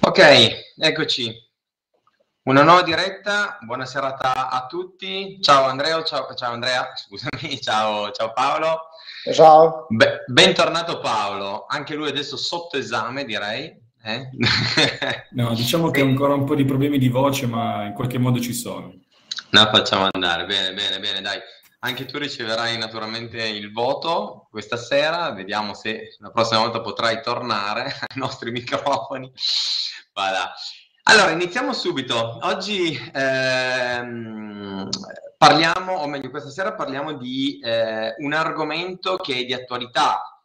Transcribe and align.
Ok, 0.00 0.18
eccoci. 0.76 1.32
Una 2.42 2.62
nuova 2.64 2.82
diretta, 2.82 3.58
buona 3.60 3.86
serata 3.86 4.50
a 4.50 4.66
tutti. 4.66 5.38
Ciao 5.40 5.66
Andrea, 5.66 6.02
ciao, 6.02 6.34
ciao 6.34 6.52
Andrea, 6.52 6.90
scusami, 6.96 7.60
ciao, 7.60 8.10
ciao 8.10 8.32
Paolo. 8.32 8.88
Ciao. 9.32 9.86
Be- 9.88 10.24
bentornato 10.26 10.98
Paolo, 10.98 11.66
anche 11.68 11.94
lui 11.94 12.08
adesso 12.08 12.36
sotto 12.36 12.76
esame 12.76 13.24
direi. 13.24 13.72
Eh? 14.02 14.30
no, 15.32 15.54
diciamo 15.54 15.90
che 15.90 16.00
ha 16.00 16.04
ancora 16.04 16.34
un 16.34 16.44
po' 16.44 16.56
di 16.56 16.64
problemi 16.64 16.98
di 16.98 17.08
voce, 17.08 17.46
ma 17.46 17.84
in 17.84 17.92
qualche 17.92 18.18
modo 18.18 18.40
ci 18.40 18.52
sono. 18.52 18.92
No, 19.50 19.70
facciamo 19.72 20.08
andare, 20.10 20.44
bene, 20.44 20.72
bene, 20.72 20.98
bene, 20.98 21.20
dai. 21.20 21.38
Anche 21.80 22.04
tu 22.06 22.18
riceverai 22.18 22.76
naturalmente 22.78 23.46
il 23.46 23.70
voto 23.70 24.39
questa 24.50 24.76
sera, 24.76 25.30
vediamo 25.30 25.74
se 25.74 26.16
la 26.18 26.30
prossima 26.30 26.60
volta 26.60 26.80
potrai 26.80 27.22
tornare 27.22 27.84
ai 28.08 28.18
nostri 28.18 28.50
microfoni. 28.50 29.32
Voilà. 30.12 30.52
Allora, 31.04 31.30
iniziamo 31.30 31.72
subito. 31.72 32.38
Oggi 32.42 32.98
ehm, 33.14 34.88
parliamo, 35.38 35.92
o 35.94 36.06
meglio, 36.08 36.30
questa 36.30 36.50
sera 36.50 36.74
parliamo 36.74 37.14
di 37.14 37.60
eh, 37.62 38.14
un 38.18 38.32
argomento 38.32 39.16
che 39.16 39.38
è 39.38 39.44
di 39.44 39.54
attualità. 39.54 40.42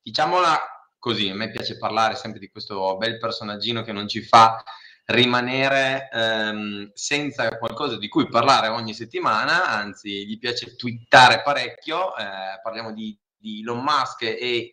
Diciamola 0.00 0.58
così, 0.98 1.28
a 1.28 1.34
me 1.34 1.50
piace 1.50 1.76
parlare 1.76 2.14
sempre 2.14 2.40
di 2.40 2.48
questo 2.48 2.96
bel 2.96 3.18
personaggino 3.18 3.82
che 3.82 3.92
non 3.92 4.08
ci 4.08 4.22
fa 4.22 4.62
rimanere 5.06 6.08
ehm, 6.12 6.90
senza 6.94 7.58
qualcosa 7.58 7.98
di 7.98 8.08
cui 8.08 8.28
parlare 8.28 8.68
ogni 8.68 8.94
settimana, 8.94 9.66
anzi 9.68 10.26
gli 10.26 10.38
piace 10.38 10.76
twittare 10.76 11.42
parecchio, 11.42 12.16
eh, 12.16 12.60
parliamo 12.62 12.92
di, 12.92 13.16
di 13.36 13.60
Elon 13.60 13.82
Musk 13.82 14.22
e 14.22 14.72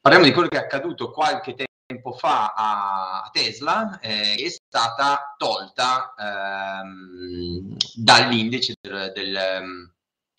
parliamo 0.00 0.26
di 0.26 0.32
quello 0.32 0.48
che 0.48 0.56
è 0.56 0.60
accaduto 0.60 1.10
qualche 1.10 1.54
tempo 1.54 2.12
fa 2.12 2.52
a 2.56 3.30
Tesla 3.32 3.98
eh, 4.00 4.34
è 4.34 4.48
stata 4.48 5.34
tolta 5.36 6.14
ehm, 6.18 7.76
dall'indice 7.94 8.74
del, 8.80 9.12
del, 9.14 9.34
ehm, 9.36 9.92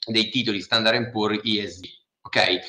dei 0.07 0.29
titoli 0.29 0.61
Standard 0.61 1.11
Poor's 1.11 1.39
ESG. 1.43 1.85
Ok? 2.21 2.59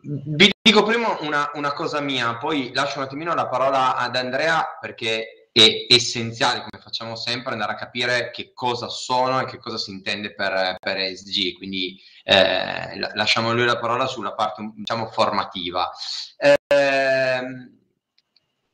Vi 0.00 0.50
dico 0.62 0.82
prima 0.84 1.18
una, 1.20 1.50
una, 1.54 1.72
cosa 1.72 2.00
mia, 2.00 2.36
poi 2.38 2.72
lascio 2.72 2.98
un 2.98 3.04
attimino 3.04 3.34
la 3.34 3.48
parola 3.48 3.96
ad 3.96 4.16
Andrea 4.16 4.78
perché 4.80 5.48
è 5.52 5.86
essenziale, 5.86 6.60
come 6.60 6.82
facciamo 6.82 7.14
sempre, 7.14 7.52
andare 7.52 7.72
a 7.72 7.76
capire 7.76 8.30
che 8.30 8.52
cosa 8.54 8.88
sono 8.88 9.40
e 9.40 9.44
che 9.44 9.58
cosa 9.58 9.76
si 9.76 9.90
intende 9.90 10.34
per, 10.34 10.76
per 10.80 10.96
ESG. 10.96 11.56
Quindi 11.56 12.00
eh, 12.24 12.98
lasciamo 13.14 13.50
a 13.50 13.52
lui 13.52 13.66
la 13.66 13.78
parola 13.78 14.06
sulla 14.06 14.32
parte 14.32 14.72
diciamo 14.74 15.08
formativa. 15.08 15.90
Eh, 16.38 16.56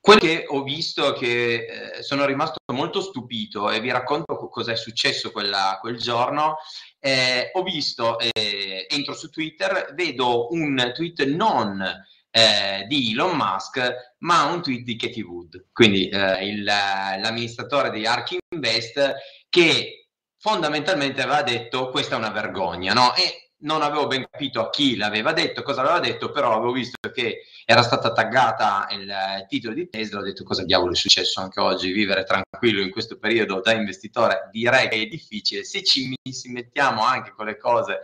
quello 0.09 0.21
che 0.21 0.45
ho 0.49 0.63
visto 0.63 1.13
che 1.13 1.67
eh, 1.99 2.03
sono 2.03 2.25
rimasto 2.25 2.57
molto 2.73 3.03
stupito 3.03 3.71
e 3.71 3.79
vi 3.81 3.91
racconto 3.91 4.49
cosa 4.49 4.73
è 4.73 4.77
successo 4.77 5.31
quella, 5.31 5.77
quel 5.83 5.99
giorno. 5.99 6.57
Eh, 6.99 7.51
ho 7.53 7.63
visto, 7.63 8.19
eh, 8.19 8.87
entro 8.89 9.13
su 9.13 9.29
Twitter, 9.29 9.93
vedo 9.95 10.51
un 10.53 10.93
tweet 10.95 11.25
non 11.27 11.85
eh, 12.31 12.87
di 12.89 13.13
Elon 13.13 13.37
Musk, 13.37 14.15
ma 14.21 14.45
un 14.45 14.63
tweet 14.63 14.81
di 14.83 14.97
Katie 14.97 15.23
Wood, 15.23 15.67
quindi 15.75 16.09
eh, 16.09 16.47
il, 16.47 16.65
l'amministratore 16.65 17.91
di 17.91 18.07
Ark 18.07 18.39
Invest, 18.55 19.15
che 19.51 20.09
fondamentalmente 20.39 21.21
aveva 21.21 21.43
detto 21.43 21.91
questa 21.91 22.15
è 22.15 22.19
una 22.19 22.31
vergogna, 22.31 22.95
no? 22.95 23.15
E 23.15 23.48
non 23.61 23.83
avevo 23.83 24.07
ben 24.07 24.27
capito 24.31 24.61
a 24.61 24.71
chi 24.71 24.97
l'aveva 24.97 25.33
detto, 25.33 25.63
cosa 25.63 25.81
aveva 25.81 25.99
detto, 25.99 26.31
però 26.31 26.53
avevo 26.53 26.73
visto 26.73 26.97
che 27.13 27.47
era 27.65 27.83
stata 27.83 28.13
taggata 28.13 28.87
il, 28.93 29.47
titolo 29.49 29.75
di 29.75 29.89
Tesla, 29.89 30.21
ho 30.21 30.23
detto 30.23 30.45
cosa 30.45 30.65
diavolo 30.65 30.93
è 30.93 30.97
successo 30.97 31.41
anche 31.41 31.61
oggi, 31.61 31.91
vivere 31.93 32.25
tranquillo 32.25 32.81
in 32.83 32.91
questo 32.91 33.19
periodo 33.19 33.61
da 33.61 33.73
investitore 33.73 34.49
direi 34.53 34.89
che 34.89 34.97
è 35.03 35.07
difficile, 35.07 35.65
se 35.65 35.83
ci, 35.83 36.17
mettiamo 36.51 37.03
anche 37.03 37.33
con 37.33 37.47
le 37.47 37.57
cose 37.57 38.01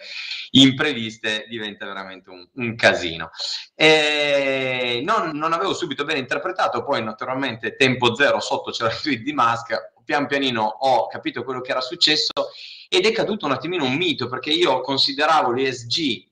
impreviste 0.50 1.46
diventa 1.48 1.86
veramente 1.86 2.30
un, 2.30 2.46
un 2.54 2.74
casino. 2.74 3.30
Non, 3.76 5.30
non, 5.34 5.52
avevo 5.52 5.74
subito 5.74 6.04
ben 6.04 6.16
interpretato, 6.16 6.84
poi 6.84 7.02
naturalmente 7.02 7.76
tempo 7.76 8.14
zero 8.14 8.40
sotto 8.40 8.70
c'era 8.70 8.90
il 8.90 9.00
tweet 9.00 9.22
di 9.22 9.32
Musk, 9.32 9.92
pian 10.04 10.26
pianino 10.26 10.62
ho 10.62 11.06
capito 11.06 11.42
quello 11.42 11.60
che 11.60 11.70
era 11.70 11.80
successo 11.80 12.32
ed 12.88 13.06
è 13.06 13.12
caduto 13.12 13.46
un 13.46 13.52
attimino 13.52 13.84
un 13.84 13.94
mito 13.94 14.28
perché 14.28 14.50
io 14.50 14.80
consideravo 14.80 15.52
l'ESG 15.52 16.26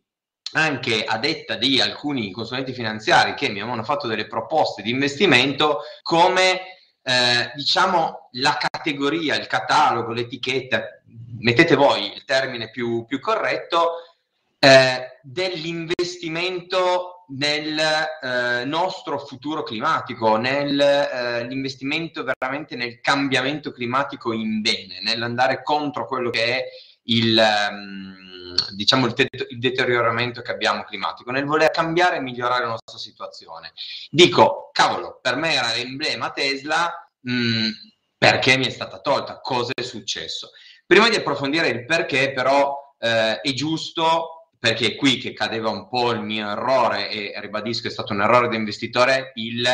anche 0.53 1.05
a 1.05 1.19
detta 1.19 1.55
di 1.57 1.81
alcuni 1.81 2.31
consulenti 2.31 2.73
finanziari 2.73 3.35
che 3.35 3.49
mi 3.49 3.61
avevano 3.61 3.83
fatto 3.83 4.07
delle 4.07 4.27
proposte 4.27 4.83
di 4.83 4.91
investimento 4.91 5.81
come 6.03 6.61
eh, 7.05 7.51
diciamo 7.55 8.29
la 8.33 8.57
categoria, 8.59 9.35
il 9.37 9.47
catalogo, 9.47 10.13
l'etichetta, 10.13 11.01
mettete 11.39 11.75
voi 11.75 12.13
il 12.13 12.25
termine 12.25 12.71
più, 12.71 13.05
più 13.07 13.19
corretto, 13.19 13.95
eh, 14.59 15.19
dell'investimento 15.23 17.12
nel 17.29 17.79
eh, 17.79 18.65
nostro 18.65 19.19
futuro 19.19 19.63
climatico, 19.63 20.37
nell'investimento 20.37 22.21
eh, 22.21 22.33
veramente 22.39 22.77
nel 22.77 23.01
cambiamento 23.01 23.73
climatico 23.73 24.33
in 24.33 24.61
bene, 24.61 25.01
nell'andare 25.03 25.63
contro 25.63 26.07
quello 26.07 26.31
che 26.31 26.45
è 26.45 26.65
il, 27.05 27.37
um, 27.71 28.55
diciamo 28.75 29.07
il, 29.07 29.15
il, 29.49 29.59
deterioramento 29.59 30.43
che 30.43 30.53
abbiamo 30.53 30.85
climatico, 30.85 31.31
nel 31.31 31.45
voler 31.45 31.71
cambiare 31.71 32.17
e 32.17 32.21
migliorare 32.21 32.65
la 32.65 32.71
nostra 32.71 32.99
situazione. 32.99 33.73
Dico, 34.11 34.71
cavolo, 34.73 35.19
per 35.21 35.37
me 35.37 35.55
era 35.55 35.73
l'emblema 35.75 36.31
Tesla, 36.31 36.93
mh, 37.21 37.33
mm, 37.33 37.71
perché 38.19 38.57
mi 38.57 38.67
è 38.67 38.71
stata 38.71 39.01
tolta? 39.01 39.41
Cosa 39.41 39.73
è 39.75 39.83
successo? 39.83 40.51
Prima 40.87 41.09
di 41.09 41.17
approfondire 41.17 41.69
il 41.69 41.85
perché, 41.85 42.33
però, 42.33 42.95
eh, 42.99 43.41
è 43.41 43.53
giusto 43.53 44.42
perché 44.63 44.93
è 44.93 44.95
qui 44.95 45.19
che 45.19 45.33
cadeva 45.33 45.71
un 45.71 45.89
po' 45.89 46.13
il 46.13 46.21
mio 46.21 46.49
errore 46.49 47.11
e 47.11 47.33
ribadisco 47.41 47.89
è 47.89 47.91
stato 47.91 48.13
un 48.13 48.23
errore 48.23 48.47
da 48.47 48.55
investitore 48.55 49.33
il 49.35 49.69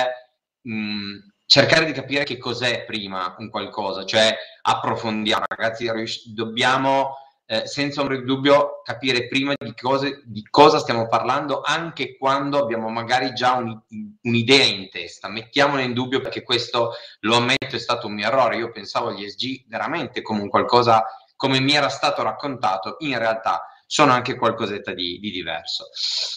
mh, 0.62 0.72
mm, 0.72 1.18
cercare 1.44 1.84
di 1.84 1.92
capire 1.92 2.24
che 2.24 2.38
cos'è 2.38 2.86
prima 2.86 3.34
un 3.36 3.50
qualcosa, 3.50 4.06
cioè 4.06 4.34
approfondiamo, 4.62 5.44
ragazzi, 5.46 5.90
dobbiamo 6.32 7.16
eh, 7.44 7.66
senza 7.66 8.00
ombra 8.00 8.16
di 8.16 8.24
dubbio 8.24 8.80
capire 8.82 9.28
prima 9.28 9.52
di, 9.58 9.74
cose, 9.78 10.22
di, 10.24 10.42
cosa 10.48 10.78
stiamo 10.78 11.06
parlando 11.06 11.60
anche 11.62 12.16
quando 12.16 12.58
abbiamo 12.58 12.88
magari 12.88 13.34
già 13.34 13.56
un, 13.56 13.78
un'idea 14.22 14.64
in 14.64 14.88
testa. 14.88 15.28
Mettiamola 15.28 15.82
in 15.82 15.92
dubbio 15.92 16.22
perché 16.22 16.42
questo, 16.42 16.94
lo 17.20 17.36
ammetto, 17.36 17.76
è 17.76 17.78
stato 17.78 18.06
un 18.06 18.14
mio 18.14 18.26
errore. 18.26 18.56
Io 18.56 18.70
pensavo 18.70 19.08
agli 19.08 19.28
SG 19.28 19.66
veramente 19.68 20.22
come 20.22 20.40
un 20.40 20.48
qualcosa 20.48 21.04
come 21.36 21.60
mi 21.60 21.74
era 21.74 21.88
stato 21.88 22.22
raccontato, 22.22 22.96
in 23.00 23.16
realtà 23.16 23.62
sono 23.88 24.12
anche 24.12 24.36
qualcosetta 24.36 24.92
di, 24.92 25.18
di 25.18 25.30
diverso. 25.30 25.88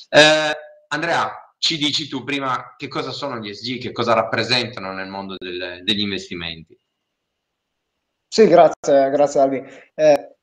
Eh, 0.10 0.58
Andrea, 0.88 1.54
ci 1.58 1.78
dici 1.78 2.08
tu 2.08 2.24
prima 2.24 2.76
che 2.78 2.88
cosa 2.88 3.12
sono 3.12 3.38
gli 3.38 3.54
SG, 3.54 3.80
che 3.80 3.92
cosa 3.92 4.14
rappresentano 4.14 4.94
nel 4.94 5.10
mondo 5.10 5.36
del, 5.38 5.82
degli 5.84 6.00
investimenti? 6.00 6.80
Sì, 8.28 8.48
grazie, 8.48 9.10
grazie 9.10 9.40
Albi. 9.42 9.64
Eh, 9.94 10.36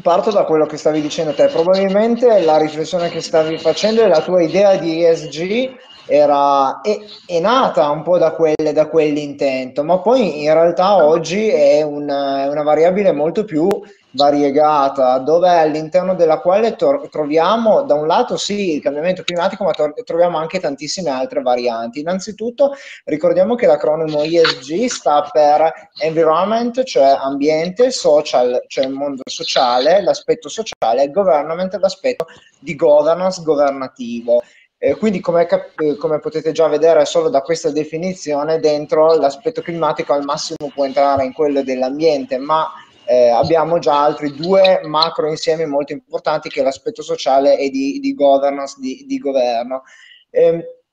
parto 0.00 0.30
da 0.30 0.44
quello 0.44 0.66
che 0.66 0.76
stavi 0.76 1.00
dicendo 1.00 1.34
te. 1.34 1.48
Probabilmente 1.48 2.40
la 2.42 2.56
riflessione 2.56 3.10
che 3.10 3.20
stavi 3.20 3.58
facendo 3.58 4.02
è 4.02 4.06
la 4.06 4.22
tua 4.22 4.40
idea 4.40 4.76
di 4.76 5.04
ESG 5.04 5.76
era, 6.06 6.80
è, 6.82 6.98
è, 7.26 7.40
nata 7.40 7.90
un 7.90 8.02
po' 8.02 8.16
da, 8.16 8.32
quelle, 8.32 8.72
da, 8.72 8.88
quell'intento, 8.88 9.82
ma 9.82 9.98
poi 9.98 10.44
in 10.44 10.52
realtà 10.52 11.04
oggi 11.04 11.48
è 11.48 11.82
una, 11.82 12.48
una 12.48 12.62
variabile 12.62 13.10
molto 13.10 13.44
più 13.44 13.68
variegata, 14.14 15.18
dove 15.18 15.48
all'interno 15.48 16.14
della 16.14 16.38
quale 16.38 16.76
to- 16.76 17.08
troviamo 17.10 17.82
da 17.82 17.94
un 17.94 18.06
lato 18.06 18.36
sì 18.36 18.74
il 18.74 18.82
cambiamento 18.82 19.22
climatico, 19.22 19.64
ma 19.64 19.72
to- 19.72 19.92
troviamo 20.04 20.38
anche 20.38 20.60
tantissime 20.60 21.10
altre 21.10 21.42
varianti. 21.42 22.00
Innanzitutto 22.00 22.72
ricordiamo 23.04 23.54
che 23.54 23.66
l'acronimo 23.66 24.22
ESG 24.22 24.86
sta 24.86 25.28
per 25.30 25.72
Environment, 26.00 26.82
cioè 26.84 27.16
ambiente, 27.20 27.90
social, 27.90 28.64
cioè 28.68 28.86
mondo 28.86 29.22
sociale, 29.28 30.02
l'aspetto 30.02 30.48
sociale, 30.48 31.02
e 31.02 31.10
government, 31.10 31.74
l'aspetto 31.74 32.26
di 32.60 32.74
governance 32.74 33.42
governativo. 33.42 34.42
Eh, 34.78 34.96
quindi, 34.96 35.20
come, 35.20 35.46
cap- 35.46 35.80
eh, 35.80 35.96
come, 35.96 36.18
potete 36.18 36.52
già 36.52 36.68
vedere, 36.68 37.04
solo 37.06 37.30
da 37.30 37.40
questa 37.40 37.70
definizione, 37.70 38.60
dentro 38.60 39.14
l'aspetto 39.16 39.62
climatico 39.62 40.12
al 40.12 40.24
massimo 40.24 40.70
può 40.74 40.84
entrare 40.84 41.24
in 41.24 41.32
quello 41.32 41.62
dell'ambiente, 41.62 42.36
ma 42.38 42.70
eh, 43.06 43.28
abbiamo 43.28 43.78
già 43.78 44.02
altri 44.02 44.32
due 44.34 44.80
macro 44.84 45.28
insiemi 45.28 45.66
molto 45.66 45.92
importanti 45.92 46.48
che 46.48 46.60
è 46.60 46.64
l'aspetto 46.64 47.02
sociale 47.02 47.58
e 47.58 47.70
di, 47.70 48.00
di 48.00 48.14
governance, 48.14 48.76
di, 48.78 49.04
di 49.06 49.18
governo. 49.18 49.82
Eh, 50.30 50.83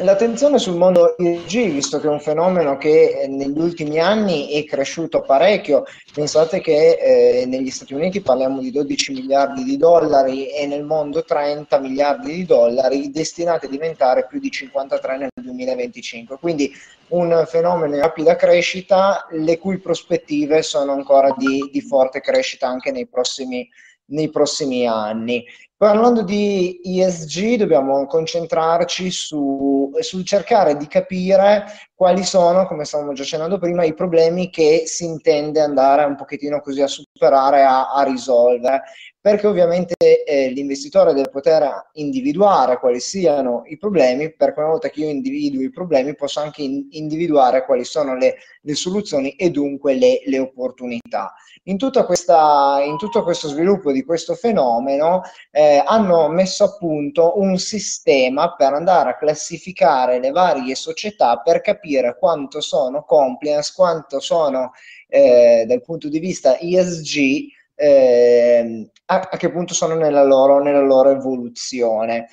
L'attenzione 0.00 0.58
sul 0.58 0.76
mondo 0.76 1.16
ESG, 1.16 1.70
visto 1.70 1.98
che 1.98 2.06
è 2.06 2.10
un 2.10 2.20
fenomeno 2.20 2.76
che 2.76 3.22
eh, 3.22 3.28
negli 3.28 3.58
ultimi 3.58 3.98
anni 3.98 4.50
è 4.50 4.62
cresciuto 4.64 5.22
parecchio, 5.22 5.84
pensate 6.12 6.60
che 6.60 6.98
eh, 7.00 7.46
negli 7.46 7.70
Stati 7.70 7.94
Uniti 7.94 8.20
parliamo 8.20 8.60
di 8.60 8.70
12 8.70 9.14
miliardi 9.14 9.64
di 9.64 9.78
dollari 9.78 10.50
e 10.50 10.66
nel 10.66 10.84
mondo 10.84 11.24
30 11.24 11.78
miliardi 11.78 12.34
di 12.34 12.44
dollari 12.44 13.10
destinati 13.10 13.64
a 13.64 13.68
diventare 13.70 14.26
più 14.26 14.38
di 14.38 14.50
53 14.50 15.16
nel 15.16 15.30
2025. 15.32 16.36
Quindi 16.40 16.70
un 17.08 17.44
fenomeno 17.48 17.94
in 17.94 18.02
rapida 18.02 18.36
crescita, 18.36 19.26
le 19.30 19.56
cui 19.56 19.78
prospettive 19.78 20.60
sono 20.60 20.92
ancora 20.92 21.34
di, 21.38 21.70
di 21.72 21.80
forte 21.80 22.20
crescita 22.20 22.68
anche 22.68 22.90
nei 22.90 23.06
prossimi, 23.06 23.66
nei 24.08 24.28
prossimi 24.28 24.86
anni. 24.86 25.42
Parlando 25.78 26.22
di 26.22 26.80
ESG 26.82 27.56
dobbiamo 27.56 28.06
concentrarci 28.06 29.10
su, 29.10 29.90
sul 30.00 30.24
cercare 30.24 30.74
di 30.78 30.86
capire 30.86 31.66
quali 31.94 32.24
sono, 32.24 32.66
come 32.66 32.86
stavamo 32.86 33.12
già 33.12 33.24
accennando 33.24 33.58
prima, 33.58 33.84
i 33.84 33.92
problemi 33.92 34.48
che 34.48 34.84
si 34.86 35.04
intende 35.04 35.60
andare 35.60 36.04
un 36.04 36.16
pochettino 36.16 36.62
così 36.62 36.80
a 36.80 36.86
superare, 36.86 37.62
a, 37.62 37.92
a 37.92 38.02
risolvere 38.04 38.84
perché 39.26 39.48
ovviamente 39.48 40.22
eh, 40.22 40.50
l'investitore 40.50 41.12
deve 41.12 41.30
poter 41.30 41.88
individuare 41.94 42.78
quali 42.78 43.00
siano 43.00 43.64
i 43.66 43.76
problemi, 43.76 44.32
perché 44.32 44.60
una 44.60 44.68
volta 44.68 44.88
che 44.88 45.00
io 45.00 45.08
individuo 45.08 45.62
i 45.62 45.70
problemi 45.70 46.14
posso 46.14 46.38
anche 46.38 46.62
in, 46.62 46.86
individuare 46.90 47.64
quali 47.64 47.82
sono 47.82 48.14
le, 48.14 48.36
le 48.60 48.74
soluzioni 48.76 49.30
e 49.30 49.50
dunque 49.50 49.94
le, 49.94 50.20
le 50.26 50.38
opportunità. 50.38 51.34
In, 51.64 51.76
questa, 52.06 52.80
in, 52.86 52.96
tutto 52.98 53.24
questo 53.24 53.48
sviluppo 53.48 53.90
di 53.90 54.04
questo 54.04 54.34
fenomeno 54.36 55.22
eh, 55.50 55.65
hanno 55.84 56.28
messo 56.28 56.64
a 56.64 56.76
punto 56.76 57.38
un 57.38 57.56
sistema 57.58 58.54
per 58.54 58.72
andare 58.72 59.10
a 59.10 59.16
classificare 59.16 60.20
le 60.20 60.30
varie 60.30 60.74
società 60.74 61.38
per 61.38 61.60
capire 61.60 62.16
quanto 62.18 62.60
sono 62.60 63.04
compliance, 63.04 63.72
quanto 63.74 64.20
sono 64.20 64.72
eh, 65.08 65.64
dal 65.66 65.82
punto 65.82 66.08
di 66.08 66.18
vista 66.18 66.58
ESG 66.58 67.54
eh, 67.74 68.90
a, 69.06 69.28
a, 69.30 69.36
che 69.36 69.50
punto 69.50 69.74
sono 69.74 69.94
nella 69.94 70.24
loro, 70.24 70.62
nella 70.62 70.80
loro 70.80 71.10
evoluzione. 71.10 72.28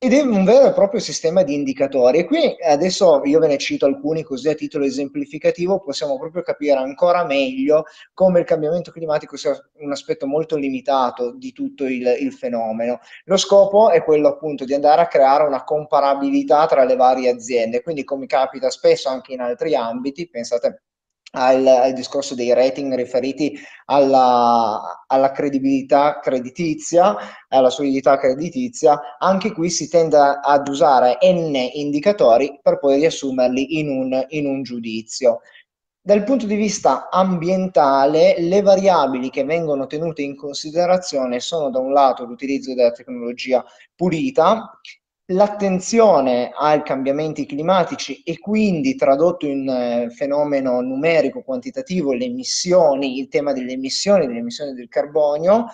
Ed 0.00 0.12
è 0.12 0.20
un 0.20 0.44
vero 0.44 0.68
e 0.68 0.72
proprio 0.72 1.00
sistema 1.00 1.42
di 1.42 1.54
indicatori. 1.54 2.18
E 2.18 2.24
qui 2.24 2.56
adesso 2.62 3.20
io 3.24 3.40
ve 3.40 3.48
ne 3.48 3.58
cito 3.58 3.84
alcuni 3.84 4.22
così 4.22 4.48
a 4.48 4.54
titolo 4.54 4.84
esemplificativo, 4.84 5.80
possiamo 5.80 6.16
proprio 6.16 6.42
capire 6.42 6.78
ancora 6.78 7.24
meglio 7.24 7.82
come 8.14 8.38
il 8.38 8.44
cambiamento 8.44 8.92
climatico 8.92 9.36
sia 9.36 9.60
un 9.80 9.90
aspetto 9.90 10.28
molto 10.28 10.54
limitato 10.54 11.32
di 11.32 11.50
tutto 11.50 11.84
il, 11.84 12.16
il 12.20 12.32
fenomeno. 12.32 13.00
Lo 13.24 13.36
scopo 13.36 13.90
è 13.90 14.04
quello 14.04 14.28
appunto 14.28 14.64
di 14.64 14.72
andare 14.72 15.00
a 15.00 15.08
creare 15.08 15.42
una 15.42 15.64
comparabilità 15.64 16.66
tra 16.66 16.84
le 16.84 16.94
varie 16.94 17.30
aziende. 17.30 17.82
Quindi, 17.82 18.04
come 18.04 18.26
capita 18.26 18.70
spesso 18.70 19.08
anche 19.08 19.32
in 19.32 19.40
altri 19.40 19.74
ambiti, 19.74 20.28
pensate 20.28 20.82
al, 21.32 21.66
al, 21.66 21.92
discorso 21.92 22.34
dei 22.34 22.52
rating 22.54 22.94
riferiti 22.94 23.58
alla, 23.86 25.04
alla, 25.06 25.32
credibilità 25.32 26.20
creditizia, 26.20 27.16
alla 27.48 27.70
solidità 27.70 28.18
creditizia, 28.18 29.16
anche 29.18 29.52
qui 29.52 29.70
si 29.70 29.88
tende 29.88 30.16
ad 30.16 30.68
usare 30.68 31.18
n 31.22 31.54
indicatori 31.74 32.58
per 32.62 32.78
poi 32.78 32.96
riassumerli 32.96 33.78
in 33.78 33.90
un, 33.90 34.24
in 34.28 34.46
un 34.46 34.62
giudizio. 34.62 35.40
Dal 36.00 36.24
punto 36.24 36.46
di 36.46 36.54
vista 36.54 37.10
ambientale, 37.10 38.36
le 38.38 38.62
variabili 38.62 39.28
che 39.28 39.44
vengono 39.44 39.86
tenute 39.86 40.22
in 40.22 40.36
considerazione 40.36 41.38
sono 41.38 41.68
da 41.68 41.80
un 41.80 41.92
lato 41.92 42.24
l'utilizzo 42.24 42.74
della 42.74 42.92
tecnologia 42.92 43.62
pulita 43.94 44.78
l'attenzione 45.30 46.50
ai 46.56 46.82
cambiamenti 46.82 47.44
climatici 47.44 48.22
e 48.22 48.38
quindi 48.38 48.94
tradotto 48.94 49.46
in 49.46 49.68
eh, 49.68 50.10
fenomeno 50.10 50.80
numerico, 50.80 51.42
quantitativo, 51.42 52.12
le 52.12 52.24
emissioni, 52.26 53.18
il 53.18 53.28
tema 53.28 53.52
delle 53.52 53.72
emissioni, 53.72 54.26
delle 54.26 54.38
emissioni 54.38 54.72
del 54.72 54.88
carbonio, 54.88 55.66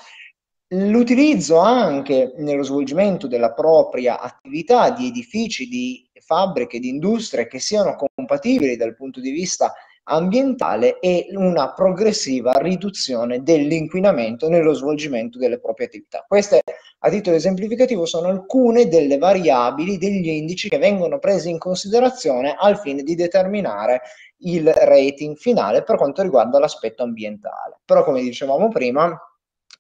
l'utilizzo 0.69 1.59
anche 1.59 2.35
nello 2.39 2.65
svolgimento 2.65 3.29
della 3.29 3.53
propria 3.53 4.21
attività 4.21 4.91
di 4.91 5.09
edifici, 5.09 5.69
di 5.69 6.09
fabbriche, 6.21 6.81
di 6.81 6.89
industrie 6.89 7.47
che 7.47 7.61
siano 7.61 7.97
compatibili 7.97 8.77
dal 8.77 8.97
punto 8.97 9.21
di 9.21 9.31
vista 9.31 9.73
ambientale 10.05 10.99
e 11.01 11.29
una 11.33 11.73
progressiva 11.73 12.53
riduzione 12.53 13.43
dell'inquinamento 13.43 14.49
nello 14.49 14.73
svolgimento 14.75 15.39
delle 15.39 15.59
proprie 15.59 15.87
attività. 15.87 16.25
Queste, 16.27 16.63
a 17.01 17.11
titolo 17.11 17.37
esemplificativo, 17.37 18.05
sono 18.05 18.29
alcune 18.29 18.89
delle 18.89 19.19
variabili, 19.19 19.99
degli 19.99 20.29
indici 20.29 20.69
che 20.69 20.79
vengono 20.79 21.19
presi 21.19 21.51
in 21.51 21.59
considerazione 21.59 22.55
al 22.59 22.79
fine 22.79 23.03
di 23.03 23.15
determinare 23.15 24.03
il 24.39 24.71
rating 24.71 25.37
finale 25.37 25.83
per 25.83 25.97
quanto 25.97 26.23
riguarda 26.23 26.59
l'aspetto 26.59 27.03
ambientale. 27.03 27.79
Però, 27.85 28.05
come 28.05 28.21
dicevamo 28.21 28.69
prima, 28.69 29.19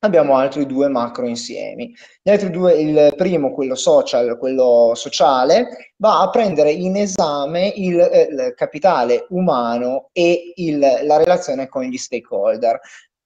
abbiamo 0.01 0.37
altri 0.37 0.67
due 0.67 0.89
macro 0.89 1.27
insiemi. 1.27 1.95
Gli 2.23 2.31
altri 2.31 2.51
due, 2.51 2.75
il 2.75 3.15
primo, 3.17 3.53
quello 3.53 3.75
social, 3.75 4.37
quello 4.39 4.93
sociale, 4.95 5.93
va 5.97 6.21
a 6.21 6.31
prendere 6.31 6.71
in 6.71 6.97
esame 6.97 7.73
il, 7.75 7.99
eh, 8.01 8.29
il 8.31 8.55
capitale 8.57 9.27
umano 9.31 10.09
e 10.13 10.53
il, 10.57 10.79
la 10.79 11.17
relazione 11.17 11.69
con 11.69 11.83
gli 11.85 11.97
stakeholder. 11.97 12.81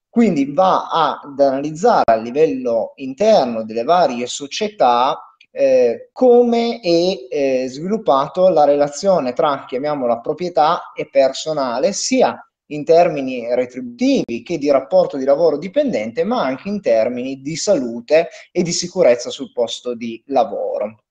Quindi 0.09 0.53
va 0.53 0.89
ad 0.91 1.39
analizzare 1.39 2.05
a 2.07 2.17
livello 2.17 2.93
interno 2.97 3.65
delle 3.65 3.85
varie 3.85 4.27
società 4.27 5.23
eh, 5.51 6.11
come 6.13 6.81
è 6.81 7.27
eh, 7.31 7.67
sviluppato 7.69 8.49
la 8.49 8.65
relazione 8.65 9.33
tra, 9.33 9.65
chiamiamola, 9.67 10.21
proprietà 10.21 10.93
e 10.95 11.09
personale, 11.09 11.93
sia 11.93 12.48
in 12.69 12.85
termini 12.85 13.55
retributivi 13.55 14.43
che 14.43 14.59
di 14.59 14.71
rapporto 14.71 15.17
di 15.17 15.25
lavoro 15.25 15.59
dipendente, 15.59 16.25
ma 16.25 16.43
anche 16.43 16.69
in 16.69 16.81
termini 16.81 17.41
di 17.41 17.57
salute 17.57 18.29
e 18.51 18.63
di 18.63 18.73
sicurezza 18.73 19.31
sul 19.31 19.53
posto 19.53 19.95
di 19.95 20.23
lavoro 20.27 21.03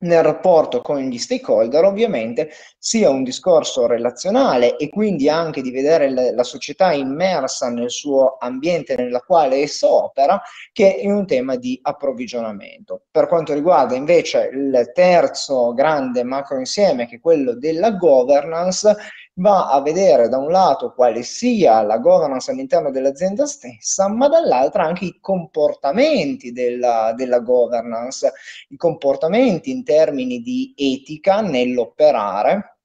nel 0.00 0.22
rapporto 0.22 0.80
con 0.80 0.98
gli 0.98 1.18
stakeholder 1.18 1.84
ovviamente 1.84 2.50
sia 2.78 3.10
un 3.10 3.22
discorso 3.22 3.86
relazionale 3.86 4.76
e 4.76 4.88
quindi 4.88 5.28
anche 5.28 5.60
di 5.60 5.70
vedere 5.70 6.10
la 6.10 6.42
società 6.42 6.92
immersa 6.92 7.68
nel 7.68 7.90
suo 7.90 8.36
ambiente 8.38 8.96
nella 8.96 9.20
quale 9.20 9.56
esso 9.56 10.04
opera 10.04 10.40
che 10.72 10.86
in 10.86 11.12
un 11.12 11.26
tema 11.26 11.56
di 11.56 11.78
approvvigionamento. 11.82 13.02
Per 13.10 13.26
quanto 13.26 13.52
riguarda 13.52 13.94
invece 13.94 14.50
il 14.52 14.90
terzo 14.94 15.74
grande 15.74 16.22
macro 16.22 16.58
insieme 16.58 17.06
che 17.06 17.16
è 17.16 17.20
quello 17.20 17.54
della 17.54 17.92
governance 17.92 18.96
va 19.40 19.70
a 19.70 19.80
vedere 19.80 20.28
da 20.28 20.36
un 20.36 20.50
lato 20.50 20.92
quale 20.92 21.22
sia 21.22 21.82
la 21.82 21.98
governance 21.98 22.50
all'interno 22.50 22.90
dell'azienda 22.90 23.46
stessa, 23.46 24.08
ma 24.08 24.28
dall'altra 24.28 24.84
anche 24.84 25.06
i 25.06 25.18
comportamenti 25.20 26.52
della, 26.52 27.12
della 27.16 27.40
governance, 27.40 28.32
i 28.68 28.76
comportamenti 28.76 29.70
in 29.70 29.82
termini 29.82 30.40
di 30.40 30.74
etica 30.76 31.40
nell'operare, 31.40 32.76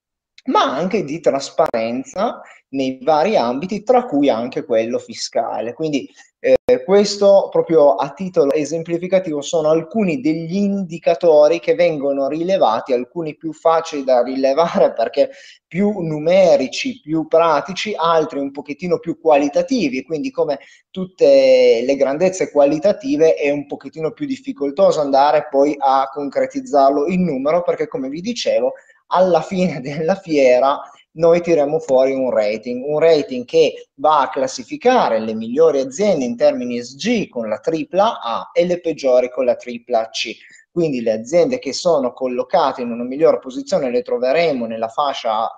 ma 0.46 0.62
anche 0.62 1.04
di 1.04 1.20
trasparenza 1.20 2.40
nei 2.76 3.00
vari 3.02 3.36
ambiti, 3.36 3.82
tra 3.82 4.04
cui 4.04 4.28
anche 4.28 4.64
quello 4.64 4.98
fiscale. 4.98 5.72
Quindi 5.72 6.08
eh, 6.38 6.84
questo 6.84 7.48
proprio 7.50 7.94
a 7.94 8.10
titolo 8.10 8.52
esemplificativo 8.52 9.40
sono 9.40 9.70
alcuni 9.70 10.20
degli 10.20 10.54
indicatori 10.54 11.58
che 11.58 11.74
vengono 11.74 12.28
rilevati, 12.28 12.92
alcuni 12.92 13.34
più 13.34 13.52
facili 13.52 14.04
da 14.04 14.22
rilevare 14.22 14.92
perché 14.92 15.30
più 15.66 16.00
numerici, 16.00 17.00
più 17.00 17.26
pratici, 17.26 17.94
altri 17.96 18.38
un 18.38 18.52
pochettino 18.52 18.98
più 19.00 19.18
qualitativi, 19.18 20.04
quindi 20.04 20.30
come 20.30 20.60
tutte 20.90 21.82
le 21.84 21.96
grandezze 21.96 22.50
qualitative 22.52 23.34
è 23.34 23.50
un 23.50 23.66
pochettino 23.66 24.12
più 24.12 24.26
difficoltoso 24.26 25.00
andare 25.00 25.48
poi 25.50 25.74
a 25.76 26.08
concretizzarlo 26.12 27.06
in 27.06 27.24
numero 27.24 27.62
perché 27.62 27.88
come 27.88 28.08
vi 28.08 28.20
dicevo 28.20 28.74
alla 29.08 29.40
fine 29.40 29.80
della 29.80 30.14
fiera 30.14 30.80
noi 31.16 31.40
tiriamo 31.40 31.78
fuori 31.78 32.12
un 32.12 32.30
rating, 32.30 32.84
un 32.84 32.98
rating 32.98 33.44
che 33.44 33.88
va 33.96 34.20
a 34.20 34.28
classificare 34.28 35.18
le 35.18 35.34
migliori 35.34 35.80
aziende 35.80 36.24
in 36.24 36.36
termini 36.36 36.82
SG 36.82 37.28
con 37.28 37.48
la 37.48 37.58
tripla 37.58 38.20
A 38.20 38.50
e 38.52 38.66
le 38.66 38.80
peggiori 38.80 39.30
con 39.30 39.44
la 39.44 39.56
tripla 39.56 40.08
C. 40.10 40.36
Quindi 40.70 41.00
le 41.00 41.12
aziende 41.12 41.58
che 41.58 41.72
sono 41.72 42.12
collocate 42.12 42.82
in 42.82 42.90
una 42.90 43.04
migliore 43.04 43.38
posizione 43.38 43.90
le 43.90 44.02
troveremo 44.02 44.66
nella 44.66 44.88
fascia 44.88 45.48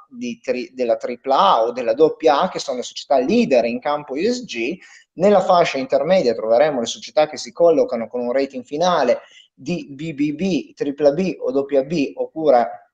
tri, 0.41 0.71
della 0.73 0.97
AAA 0.97 1.65
o 1.65 1.73
della 1.73 1.93
AA, 1.93 2.49
che 2.49 2.61
sono 2.61 2.77
le 2.77 2.85
società 2.85 3.19
leader 3.19 3.65
in 3.65 3.81
campo 3.81 4.15
ESG. 4.15 4.79
Nella 5.15 5.41
fascia 5.41 5.79
intermedia 5.79 6.35
troveremo 6.35 6.79
le 6.79 6.87
società 6.87 7.29
che 7.29 7.37
si 7.37 7.51
collocano 7.51 8.07
con 8.07 8.21
un 8.21 8.31
rating 8.31 8.63
finale 8.63 9.23
di 9.53 9.89
BBB, 9.91 10.73
BBB 10.77 11.41
o 11.41 11.51
WB 11.51 12.13
oppure 12.15 12.88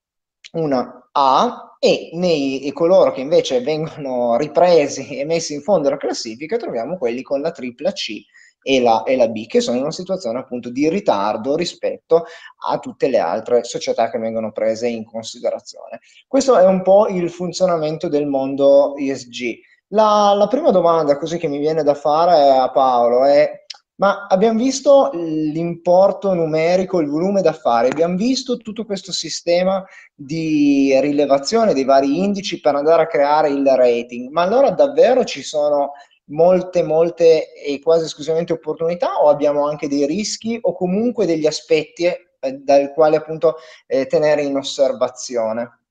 una 0.54 1.08
A 1.12 1.76
e 1.78 2.10
nei 2.14 2.72
coloro 2.72 3.12
che 3.12 3.20
invece 3.20 3.60
vengono 3.60 4.36
ripresi 4.36 5.18
e 5.18 5.24
messi 5.24 5.54
in 5.54 5.60
fondo 5.60 5.88
alla 5.88 5.96
classifica 5.96 6.56
troviamo 6.56 6.96
quelli 6.96 7.22
con 7.22 7.40
la 7.40 7.50
tripla 7.50 7.92
C 7.92 8.22
e 8.66 8.80
la, 8.80 9.02
e 9.02 9.16
la 9.16 9.28
B, 9.28 9.46
che 9.46 9.60
sono 9.60 9.76
in 9.76 9.82
una 9.82 9.92
situazione 9.92 10.38
appunto 10.38 10.70
di 10.70 10.88
ritardo 10.88 11.54
rispetto 11.54 12.24
a 12.66 12.78
tutte 12.78 13.08
le 13.08 13.18
altre 13.18 13.62
società 13.62 14.10
che 14.10 14.18
vengono 14.18 14.52
prese 14.52 14.88
in 14.88 15.04
considerazione. 15.04 16.00
Questo 16.26 16.56
è 16.56 16.64
un 16.64 16.80
po' 16.80 17.08
il 17.08 17.30
funzionamento 17.30 18.08
del 18.08 18.26
mondo 18.26 18.96
ESG. 18.96 19.58
La, 19.88 20.32
la 20.34 20.46
prima 20.46 20.70
domanda 20.70 21.18
così 21.18 21.36
che 21.36 21.46
mi 21.46 21.58
viene 21.58 21.82
da 21.82 21.94
fare 21.94 22.56
a 22.56 22.70
Paolo 22.70 23.24
è 23.26 23.63
ma 23.96 24.26
abbiamo 24.28 24.58
visto 24.58 25.10
l'importo 25.12 26.34
numerico, 26.34 27.00
il 27.00 27.08
volume 27.08 27.42
d'affari, 27.42 27.90
abbiamo 27.90 28.16
visto 28.16 28.56
tutto 28.56 28.84
questo 28.84 29.12
sistema 29.12 29.84
di 30.14 30.98
rilevazione 31.00 31.74
dei 31.74 31.84
vari 31.84 32.22
indici 32.22 32.60
per 32.60 32.74
andare 32.74 33.02
a 33.02 33.06
creare 33.06 33.50
il 33.50 33.64
rating, 33.64 34.30
ma 34.30 34.42
allora 34.42 34.70
davvero 34.70 35.24
ci 35.24 35.42
sono 35.42 35.92
molte, 36.26 36.82
molte 36.82 37.52
e 37.52 37.80
quasi 37.80 38.04
esclusivamente 38.06 38.52
opportunità 38.52 39.22
o 39.22 39.28
abbiamo 39.28 39.66
anche 39.66 39.88
dei 39.88 40.06
rischi 40.06 40.58
o 40.60 40.74
comunque 40.74 41.26
degli 41.26 41.46
aspetti 41.46 42.06
eh, 42.06 42.18
dal 42.58 42.92
quale 42.92 43.16
appunto 43.16 43.56
eh, 43.86 44.06
tenere 44.06 44.42
in 44.42 44.56
osservazione? 44.56 45.83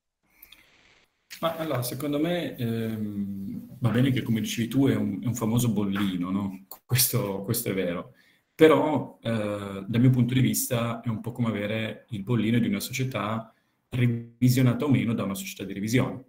Ma 1.42 1.56
allora, 1.58 1.82
secondo 1.84 2.20
me 2.20 2.56
ehm, 2.56 3.78
va 3.80 3.90
bene 3.90 4.12
che 4.12 4.22
come 4.22 4.40
dicevi 4.40 4.68
tu 4.68 4.88
è 4.88 4.96
un, 4.96 5.22
è 5.22 5.26
un 5.26 5.36
famoso 5.36 5.72
bollino, 5.72 6.32
no? 6.32 6.66
questo, 6.86 7.44
questo, 7.44 7.70
è 7.70 7.74
vero, 7.74 8.14
però 8.56 9.20
eh, 9.22 9.84
dal 9.88 10.02
mio 10.02 10.10
punto 10.10 10.34
di 10.34 10.40
vista 10.40 11.02
è 11.02 11.10
un 11.10 11.22
po' 11.22 11.32
come 11.32 11.50
avere 11.50 12.06
il 12.10 12.24
bollino 12.24 12.60
di 12.60 12.68
una 12.68 12.80
società 12.80 13.54
revisionata 13.90 14.86
o 14.86 14.90
meno 14.90 15.14
da 15.14 15.24
una 15.24 15.36
società 15.36 15.64
di 15.64 15.74
revisione, 15.74 16.24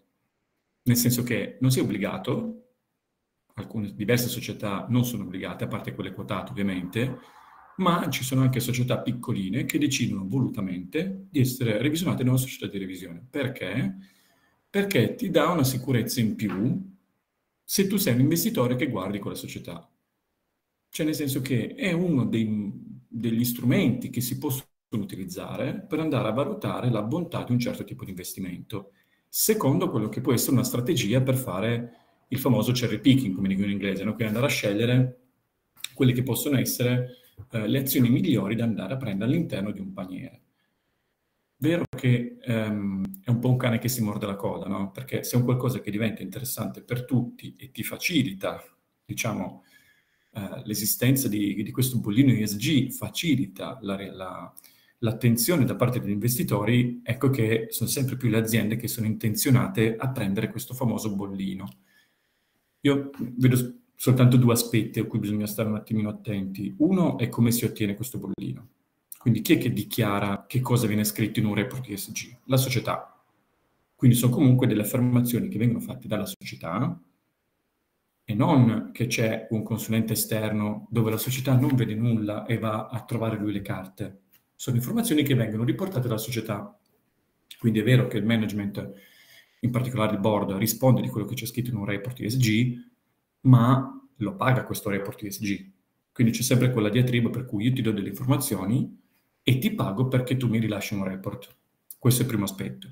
nel 0.83 0.97
senso 0.97 1.23
che 1.23 1.59
non 1.61 1.71
sei 1.71 1.83
obbligato 1.83 2.65
alcune 3.55 3.95
diverse 3.95 4.29
società 4.29 4.87
non 4.89 5.05
sono 5.05 5.25
obbligate, 5.25 5.65
a 5.65 5.69
parte 5.69 5.95
quelle 5.95 6.13
quotate 6.13 6.51
ovviamente, 6.51 7.19
ma 7.77 8.09
ci 8.11 8.25
sono 8.25 8.43
anche 8.43 8.61
società 8.61 8.99
piccoline 9.01 9.65
che 9.65 9.79
decidono 9.79 10.27
volutamente 10.27 11.27
di 11.31 11.41
essere 11.41 11.79
revisionate 11.81 12.23
da 12.23 12.31
una 12.31 12.39
società 12.39 12.67
di 12.67 12.79
revisione. 12.79 13.25
Perché? 13.29 13.97
Perché 14.75 15.15
ti 15.15 15.31
dà 15.31 15.51
una 15.51 15.63
sicurezza 15.63 16.19
in 16.19 16.35
più 16.35 16.85
se 17.63 17.87
tu 17.87 17.97
sei 17.97 18.15
un 18.15 18.23
investitore 18.23 18.75
che 18.75 18.89
guardi 18.89 19.21
quella 19.21 19.37
società. 19.37 19.89
Cioè 20.89 21.07
nel 21.07 21.15
senso 21.15 21.41
che 21.43 21.77
è 21.77 21.93
uno 21.93 22.25
dei, 22.25 22.73
degli 23.07 23.45
strumenti 23.45 24.11
che 24.11 24.21
si 24.21 24.37
possono 24.37 24.67
utilizzare 24.95 25.87
per 25.89 26.01
andare 26.01 26.27
a 26.27 26.33
valutare 26.33 26.91
la 26.91 27.03
bontà 27.03 27.45
di 27.45 27.53
un 27.53 27.61
certo 27.61 27.85
tipo 27.85 28.03
di 28.03 28.11
investimento, 28.11 28.91
secondo 29.29 29.89
quello 29.91 30.09
che 30.09 30.21
può 30.21 30.33
essere 30.33 30.55
una 30.55 30.65
strategia 30.65 31.23
per 31.23 31.37
fare 31.37 31.93
il 32.27 32.39
famoso 32.41 32.73
cherry 32.73 32.99
picking, 32.99 33.33
come 33.33 33.47
dicono 33.47 33.67
in 33.67 33.75
inglese, 33.75 34.03
no? 34.03 34.15
quindi 34.15 34.35
andare 34.35 34.47
a 34.47 34.57
scegliere 34.57 35.19
quelle 35.95 36.11
che 36.11 36.25
possono 36.25 36.59
essere 36.59 37.11
eh, 37.53 37.69
le 37.69 37.79
azioni 37.79 38.11
migliori 38.11 38.57
da 38.57 38.65
andare 38.65 38.95
a 38.95 38.97
prendere 38.97 39.31
all'interno 39.31 39.71
di 39.71 39.79
un 39.79 39.93
paniere. 39.93 40.44
Vero 41.65 41.85
che 41.97 42.37
ehm, 42.43 43.23
è 43.25 43.31
un 43.31 43.39
po' 43.39 43.49
un 43.49 43.57
cane 43.57 43.79
che 43.79 43.89
si 43.89 44.03
morde 44.03 44.27
la 44.27 44.37
coda, 44.37 44.67
no? 44.67 44.91
perché 44.91 45.25
se 45.25 45.35
è 45.35 45.39
un 45.39 45.45
qualcosa 45.45 45.81
che 45.81 45.91
diventa 45.91 46.21
interessante 46.21 46.83
per 46.83 47.07
tutti 47.07 47.57
e 47.59 47.71
ti 47.71 47.83
facilita, 47.83 48.63
diciamo, 49.03 49.65
eh, 50.33 50.61
l'esistenza 50.65 51.27
di, 51.27 51.63
di, 51.63 51.71
questo 51.71 51.99
bollino 52.01 52.33
ESG, 52.33 52.91
facilita 52.91 53.79
la, 53.81 53.97
la, 54.13 54.53
l'attenzione 54.99 55.65
da 55.65 55.75
parte 55.75 56.01
degli 56.01 56.11
investitori, 56.11 57.01
ecco 57.03 57.31
che 57.31 57.69
sono 57.71 57.89
sempre 57.89 58.19
più 58.19 58.29
le 58.29 58.37
aziende 58.37 58.77
che 58.77 58.87
sono 58.87 59.07
intenzionate 59.07 59.97
a 59.97 60.11
prendere 60.11 60.51
questo 60.51 60.75
famoso 60.75 61.15
bollino. 61.15 61.67
Io 62.81 63.09
vedo 63.39 63.79
soltanto 63.97 64.37
due 64.37 64.53
aspetti 64.53 64.99
a 64.99 65.07
cui 65.07 65.19
bisogna 65.19 65.47
stare 65.47 65.71
un 65.71 65.77
attimino 65.77 66.11
attenti. 66.11 66.75
Uno 66.77 67.17
è 67.17 67.31
come 67.31 67.51
si 67.53 67.65
ottiene 67.65 67.95
questo 67.95 68.19
bollino. 68.19 68.69
Quindi 69.25 69.41
chi 69.41 69.55
è 69.55 69.59
che 69.59 69.73
dichiara 69.73 70.45
che 70.47 70.61
cosa 70.61 70.87
viene 70.87 71.03
scritto 71.03 71.41
in 71.41 71.47
un 71.47 71.55
report 71.55 71.89
ESG? 71.89 72.41
La 72.45 72.59
società. 72.59 73.19
Quindi 73.97 74.19
sono 74.19 74.35
comunque 74.35 74.67
delle 74.67 74.83
affermazioni 74.83 75.49
che 75.49 75.57
vengono 75.57 75.81
fatte 75.81 76.07
dalla 76.07 76.27
società 76.27 77.01
e 78.23 78.35
non 78.35 78.91
che 78.93 79.07
c'è 79.07 79.47
un 79.49 79.63
consulente 79.63 80.13
esterno 80.13 80.87
dove 80.91 81.11
la 81.11 81.17
società 81.17 81.57
non 81.57 81.75
vede 81.75 81.95
nulla 81.95 82.45
e 82.45 82.59
va 82.59 82.89
a 82.89 83.03
trovare 83.05 83.39
lui 83.39 83.55
le 83.55 83.63
carte. 83.63 84.25
Sono 84.55 84.77
informazioni 84.77 85.23
che 85.23 85.35
vengono 85.35 85.65
riportate 85.65 86.07
dalla 86.07 86.21
società. 86.21 86.79
Quindi 87.59 87.79
è 87.79 87.83
vero 87.83 88.07
che 88.09 88.19
il 88.19 88.27
management 88.27 88.93
in 89.61 89.71
particolare 89.71 90.13
il 90.13 90.21
board, 90.21 90.51
risponde 90.51 91.01
di 91.01 91.09
quello 91.09 91.27
che 91.27 91.35
c'è 91.35 91.47
scritto 91.47 91.71
in 91.71 91.77
un 91.77 91.87
report 91.87 92.21
ESG, 92.21 92.77
ma 93.41 94.07
lo 94.17 94.37
paga 94.37 94.65
questo 94.65 94.91
report 94.91 95.23
ESG. 95.23 95.71
Quindi 96.13 96.35
c'è 96.35 96.43
sempre 96.43 96.71
quella 96.71 96.91
diatriba 96.91 97.31
per 97.31 97.47
cui 97.47 97.65
io 97.65 97.73
ti 97.73 97.81
do 97.81 97.91
delle 97.91 98.11
informazioni 98.11 99.01
e 99.45 99.59
ti 99.59 99.73
pago 99.75 100.09
perché 100.09 100.37
tu 100.37 100.49
mi 100.49 100.59
rilasci 100.59 100.95
un 100.95 101.05
report. 101.05 101.55
Questo 101.99 102.23
è 102.23 102.25
il 102.25 102.31
primo 102.31 102.45
aspetto. 102.45 102.89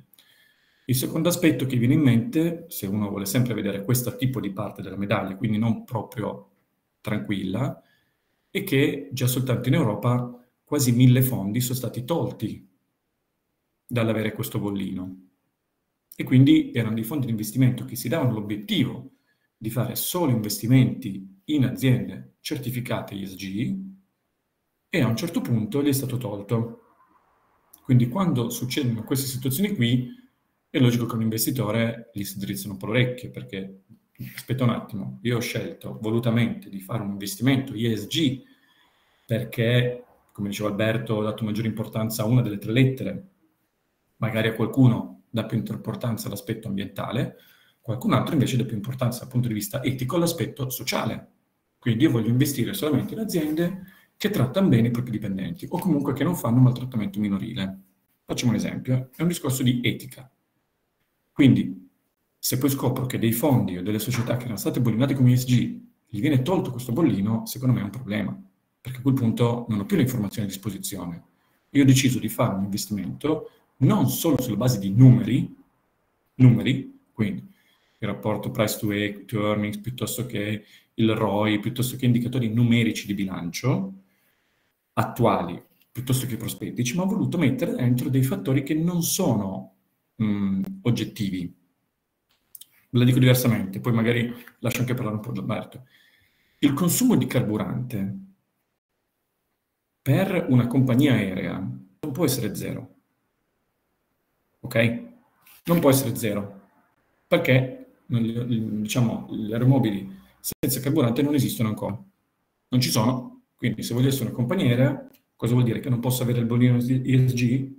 Il 0.85 0.94
secondo 0.94 1.28
aspetto 1.28 1.64
che 1.64 1.78
viene 1.78 1.94
in 1.94 2.00
mente, 2.00 2.66
se 2.68 2.87
uno 2.87 3.09
vuole 3.09 3.25
sempre 3.25 3.54
vedere 3.54 3.82
questo 3.82 4.14
tipo 4.16 4.38
di 4.38 4.52
parte 4.52 4.82
della 4.82 4.97
medaglia, 4.97 5.37
quindi 5.37 5.56
non 5.56 5.85
proprio 5.85 6.50
tranquilla, 7.00 7.82
è 8.50 8.62
che 8.64 9.09
già 9.12 9.26
soltanto 9.26 9.68
in 9.68 9.75
Europa 9.75 10.47
quasi 10.62 10.92
mille 10.92 11.23
fondi 11.23 11.61
sono 11.61 11.78
stati 11.78 12.04
tolti 12.04 12.68
dall'avere 13.87 14.32
questo 14.32 14.59
bollino 14.59 15.28
e 16.14 16.25
quindi 16.25 16.71
erano 16.75 16.94
dei 16.94 17.04
fondi 17.04 17.26
di 17.26 17.32
investimento 17.32 17.85
che 17.87 17.97
si 17.97 18.09
davano 18.09 18.32
l'obiettivo 18.32 19.12
di 19.56 19.71
fare 19.71 19.94
solo 19.94 20.30
investimenti 20.30 21.40
in 21.47 21.64
aziende 21.64 22.37
certificate 22.40 23.14
ESG 23.14 23.92
e 24.95 25.01
a 25.01 25.07
un 25.07 25.17
certo 25.17 25.41
punto 25.41 25.83
gli 25.83 25.89
è 25.89 25.93
stato 25.93 26.19
tolto. 26.19 26.83
Quindi 27.83 28.11
quando 28.11 28.51
succedono 28.51 29.05
queste 29.05 29.27
situazioni 29.27 29.75
qui 29.75 30.07
è 30.69 30.79
logico 30.79 31.07
che 31.07 31.15
un 31.15 31.23
investitore 31.23 32.11
gli 32.13 32.25
si 32.25 32.39
drizzano 32.39 32.75
un 32.75 32.79
po' 32.79 32.87
l'orecchio 32.87 33.31
perché 33.31 33.85
aspetta 34.37 34.65
un 34.65 34.71
attimo, 34.71 35.19
io 35.23 35.39
ho 35.39 35.41
scelto 35.41 35.99
volutamente 36.03 36.69
di 36.69 36.79
fare 36.79 37.03
un 37.03 37.13
investimento 37.13 37.73
ESG 37.73 38.43
perché, 39.25 40.05
come 40.31 40.51
diceva 40.51 40.69
Alberto, 40.69 41.15
ho 41.15 41.23
dato 41.23 41.43
maggiore 41.43 41.69
importanza 41.69 42.23
a 42.23 42.27
una 42.27 42.43
delle 42.43 42.59
tre 42.59 42.73
lettere, 42.73 43.29
magari 44.19 44.49
a 44.49 44.55
qualcuno 44.55 45.23
dà 45.31 45.47
più 45.47 45.57
importanza 45.57 46.27
all'aspetto 46.27 46.69
ambientale, 46.69 47.37
qualcun 47.81 48.13
altro 48.13 48.35
invece 48.35 48.59
dà 48.59 48.65
più 48.65 48.77
importanza 48.77 49.21
dal 49.21 49.29
punto 49.29 49.49
di 49.49 49.55
vista 49.55 49.83
etico 49.83 50.17
all'aspetto 50.17 50.69
sociale. 50.69 51.31
Quindi 51.79 52.05
io 52.05 52.11
voglio 52.11 52.29
investire 52.29 52.75
solamente 52.75 53.15
in 53.15 53.21
aziende 53.21 54.01
che 54.23 54.31
trattano 54.31 54.69
bene 54.69 54.87
i 54.87 54.91
propri 54.93 55.11
dipendenti 55.11 55.67
o 55.69 55.79
comunque 55.81 56.12
che 56.12 56.23
non 56.23 56.37
fanno 56.37 56.61
maltrattamento 56.61 57.19
minorile. 57.19 57.81
Facciamo 58.25 58.52
un 58.52 58.57
esempio, 58.57 59.11
è 59.17 59.23
un 59.23 59.26
discorso 59.26 59.64
di 59.64 59.81
etica. 59.83 60.31
Quindi, 61.33 61.91
se 62.38 62.57
poi 62.57 62.71
scopro 62.71 63.07
che 63.07 63.19
dei 63.19 63.33
fondi 63.33 63.79
o 63.79 63.83
delle 63.83 63.99
società 63.99 64.37
che 64.37 64.45
erano 64.45 64.59
state 64.59 64.81
bollinate 64.81 65.14
come 65.14 65.33
ESG 65.33 65.81
gli 66.07 66.21
viene 66.21 66.43
tolto 66.43 66.71
questo 66.71 66.93
bollino, 66.93 67.47
secondo 67.47 67.75
me 67.75 67.81
è 67.81 67.83
un 67.83 67.91
problema, 67.91 68.41
perché 68.81 68.99
a 68.99 69.02
quel 69.02 69.14
punto 69.14 69.67
non 69.69 69.81
ho 69.81 69.87
più 69.87 69.97
le 69.97 70.02
informazioni 70.02 70.47
a 70.47 70.50
disposizione. 70.50 71.25
Io 71.71 71.83
ho 71.83 71.87
deciso 71.87 72.21
di 72.21 72.29
fare 72.29 72.55
un 72.55 72.62
investimento 72.62 73.50
non 73.79 74.09
solo 74.09 74.41
sulla 74.41 74.55
base 74.55 74.79
di 74.79 74.93
numeri, 74.93 75.52
numeri, 76.35 76.97
quindi 77.11 77.41
il 77.99 78.07
rapporto 78.07 78.52
price 78.52 78.79
to, 78.79 78.87
to 79.26 79.49
earnings 79.49 79.79
piuttosto 79.79 80.26
che 80.26 80.64
il 80.95 81.11
ROI, 81.12 81.59
piuttosto 81.59 81.97
che 81.97 82.07
indicatori 82.07 82.49
numerici 82.52 83.05
di 83.05 83.14
bilancio 83.14 83.95
attuali, 84.95 85.63
piuttosto 85.91 86.27
che 86.27 86.37
prospettici, 86.37 86.97
ma 86.97 87.03
ho 87.03 87.07
voluto 87.07 87.39
mettere 87.39 87.75
dentro 87.75 88.09
dei 88.09 88.23
fattori 88.23 88.63
che 88.63 88.75
non 88.75 89.03
sono 89.03 89.75
mh, 90.17 90.63
oggettivi. 90.83 91.55
La 92.91 93.05
dico 93.05 93.19
diversamente, 93.19 93.81
poi 93.81 93.93
magari 93.93 94.33
lascio 94.59 94.81
anche 94.81 94.95
parlare 94.95 95.17
un 95.17 95.23
po' 95.23 95.33
Gilberto. 95.33 95.87
Il 96.59 96.75
consumo 96.75 97.17
di 97.17 97.27
carburante 97.27 98.19
per 100.03 100.47
una 100.49 100.67
compagnia 100.67 101.15
aerea 101.15 101.57
non 101.59 102.13
può 102.13 102.25
essere 102.25 102.55
zero 102.55 102.93
ok? 104.63 105.11
Non 105.65 105.81
può 105.81 105.91
essere 105.91 106.17
zero, 106.17 106.61
perché 107.27 107.95
diciamo, 108.07 109.29
le 109.31 109.53
aeromobili 109.55 110.21
senza 110.41 110.81
carburante 110.81 111.23
non 111.23 111.35
esistono 111.35 111.69
ancora. 111.69 112.01
Non 112.69 112.81
ci 112.81 112.91
sono, 112.91 113.32
quindi 113.62 113.85
se 113.85 113.95
voglio 113.95 114.09
essere 114.09 114.25
una 114.25 114.35
compagnia 114.35 114.66
aerea, 114.66 115.09
cosa 115.37 115.52
vuol 115.52 115.64
dire? 115.64 115.78
Che 115.78 115.88
non 115.88 116.00
posso 116.00 116.25
avere 116.25 116.40
il 116.40 116.47
bollino 116.47 116.78
ESG? 116.78 117.73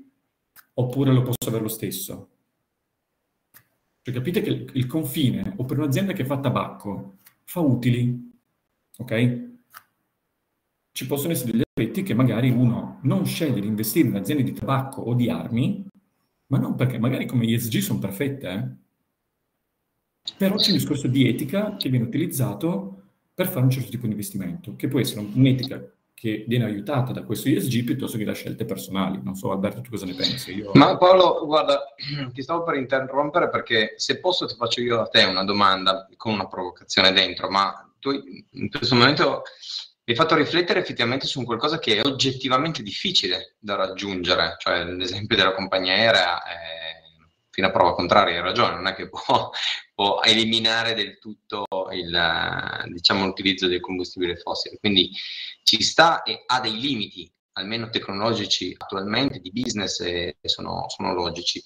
Oppure 0.75 1.11
lo 1.11 1.23
posso 1.23 1.49
avere 1.49 1.63
lo 1.63 1.67
stesso? 1.67 2.29
Cioè 4.01 4.13
capite 4.13 4.41
che 4.41 4.67
il 4.71 4.87
confine, 4.87 5.55
o 5.57 5.65
per 5.65 5.79
un'azienda 5.79 6.13
che 6.13 6.23
fa 6.23 6.39
tabacco, 6.39 7.17
fa 7.43 7.59
utili, 7.59 8.31
ok? 8.97 9.49
Ci 10.93 11.05
possono 11.05 11.33
essere 11.33 11.51
degli 11.51 11.63
aspetti 11.67 12.03
che 12.03 12.13
magari 12.13 12.49
uno 12.49 12.99
non 13.01 13.25
sceglie 13.25 13.59
di 13.59 13.67
investire 13.67 14.07
in 14.07 14.15
aziende 14.15 14.43
di 14.43 14.53
tabacco 14.53 15.01
o 15.01 15.13
di 15.13 15.29
armi, 15.29 15.85
ma 16.47 16.59
non 16.59 16.75
perché 16.75 16.97
magari 16.97 17.25
come 17.25 17.45
ESG 17.45 17.79
sono 17.79 17.99
perfette, 17.99 18.49
eh? 18.49 20.31
però 20.37 20.55
c'è 20.55 20.71
un 20.71 20.77
discorso 20.77 21.09
di 21.09 21.27
etica 21.27 21.75
che 21.75 21.89
viene 21.89 22.05
utilizzato 22.05 23.02
per 23.33 23.47
fare 23.47 23.61
un 23.61 23.71
certo 23.71 23.89
tipo 23.89 24.05
di 24.05 24.11
investimento, 24.11 24.75
che 24.75 24.87
può 24.87 24.99
essere 24.99 25.21
un'etica 25.21 25.83
che 26.13 26.45
viene 26.47 26.63
aiutata 26.63 27.11
da 27.11 27.23
questo 27.23 27.49
ESG 27.49 27.83
piuttosto 27.83 28.17
che 28.17 28.23
da 28.23 28.33
scelte 28.33 28.63
personali. 28.63 29.19
Non 29.21 29.35
so, 29.35 29.51
Alberto, 29.51 29.81
tu 29.81 29.89
cosa 29.89 30.05
ne 30.05 30.13
pensi? 30.13 30.55
Io... 30.55 30.71
Ma 30.75 30.95
Paolo, 30.95 31.45
guarda, 31.45 31.83
ti 32.31 32.41
stavo 32.41 32.63
per 32.63 32.75
interrompere 32.75 33.49
perché 33.49 33.95
se 33.97 34.19
posso 34.19 34.45
ti 34.45 34.55
faccio 34.55 34.79
io 34.79 35.01
a 35.01 35.07
te 35.07 35.23
una 35.25 35.43
domanda 35.43 36.07
con 36.15 36.33
una 36.33 36.47
provocazione 36.47 37.11
dentro, 37.11 37.49
ma 37.49 37.91
tu 37.99 38.11
in 38.11 38.69
questo 38.69 38.95
momento 38.95 39.41
mi 40.05 40.13
hai 40.13 40.15
fatto 40.15 40.35
riflettere 40.35 40.79
effettivamente 40.79 41.25
su 41.25 41.43
qualcosa 41.43 41.79
che 41.79 41.97
è 41.97 42.05
oggettivamente 42.05 42.83
difficile 42.83 43.55
da 43.59 43.75
raggiungere, 43.75 44.55
cioè 44.59 44.85
l'esempio 44.85 45.35
della 45.35 45.53
compagnia 45.53 45.93
aerea 45.93 46.43
è 46.43 47.01
fino 47.49 47.67
a 47.67 47.71
prova 47.71 47.93
contraria, 47.93 48.35
hai 48.35 48.41
ragione, 48.41 48.75
non 48.75 48.87
è 48.87 48.95
che 48.95 49.09
può, 49.09 49.51
può 49.93 50.21
eliminare 50.23 50.95
del 50.95 51.19
tutto 51.19 51.65
il, 51.93 52.91
diciamo, 52.91 53.25
l'utilizzo 53.25 53.67
del 53.67 53.79
combustibile 53.79 54.35
fossile. 54.35 54.77
Quindi 54.79 55.11
ci 55.63 55.81
sta 55.81 56.23
e 56.23 56.43
ha 56.45 56.59
dei 56.59 56.79
limiti, 56.79 57.31
almeno 57.53 57.89
tecnologici 57.89 58.75
attualmente, 58.77 59.39
di 59.39 59.51
business 59.51 59.99
e 60.01 60.37
sono, 60.43 60.85
sono 60.89 61.13
logici. 61.13 61.63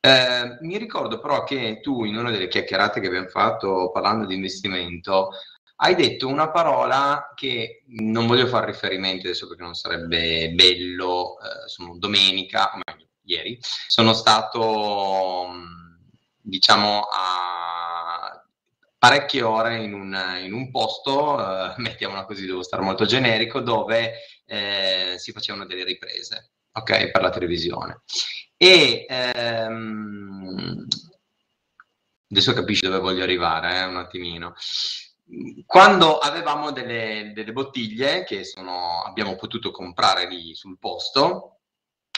Eh, 0.00 0.58
mi 0.62 0.78
ricordo 0.78 1.20
però 1.20 1.44
che 1.44 1.78
tu 1.80 2.04
in 2.04 2.16
una 2.16 2.30
delle 2.30 2.48
chiacchierate 2.48 3.00
che 3.00 3.06
abbiamo 3.06 3.28
fatto 3.28 3.90
parlando 3.92 4.26
di 4.26 4.34
investimento 4.34 5.30
hai 5.76 5.94
detto 5.96 6.28
una 6.28 6.50
parola 6.50 7.32
che 7.34 7.82
non 7.86 8.26
voglio 8.26 8.46
fare 8.46 8.66
riferimento 8.66 9.26
adesso 9.26 9.48
perché 9.48 9.62
non 9.62 9.74
sarebbe 9.74 10.50
bello, 10.52 11.38
eh, 11.40 11.68
sono 11.68 11.96
domenica, 11.98 12.72
o 12.72 12.80
meglio, 12.84 13.06
ieri, 13.24 13.58
sono 13.88 14.12
stato, 14.12 15.48
diciamo, 16.40 17.00
a 17.10 17.61
parecchie 19.02 19.42
ore 19.42 19.82
in 19.82 19.94
un, 19.94 20.16
in 20.44 20.52
un 20.52 20.70
posto, 20.70 21.36
eh, 21.36 21.74
mettiamola 21.82 22.24
così, 22.24 22.46
devo 22.46 22.62
stare 22.62 22.84
molto 22.84 23.04
generico, 23.04 23.58
dove 23.58 24.12
eh, 24.46 25.16
si 25.18 25.32
facevano 25.32 25.66
delle 25.66 25.82
riprese, 25.82 26.52
ok, 26.70 27.10
per 27.10 27.20
la 27.20 27.30
televisione. 27.30 28.02
E 28.56 29.04
ehm, 29.08 30.86
adesso 32.30 32.52
capisci 32.52 32.86
dove 32.86 33.00
voglio 33.00 33.24
arrivare, 33.24 33.80
eh, 33.80 33.84
un 33.86 33.96
attimino 33.96 34.54
quando 35.64 36.18
avevamo 36.18 36.72
delle, 36.72 37.32
delle 37.34 37.52
bottiglie 37.52 38.22
che 38.22 38.44
sono, 38.44 39.02
abbiamo 39.02 39.34
potuto 39.34 39.70
comprare 39.70 40.28
lì 40.28 40.54
sul 40.54 40.78
posto 40.78 41.60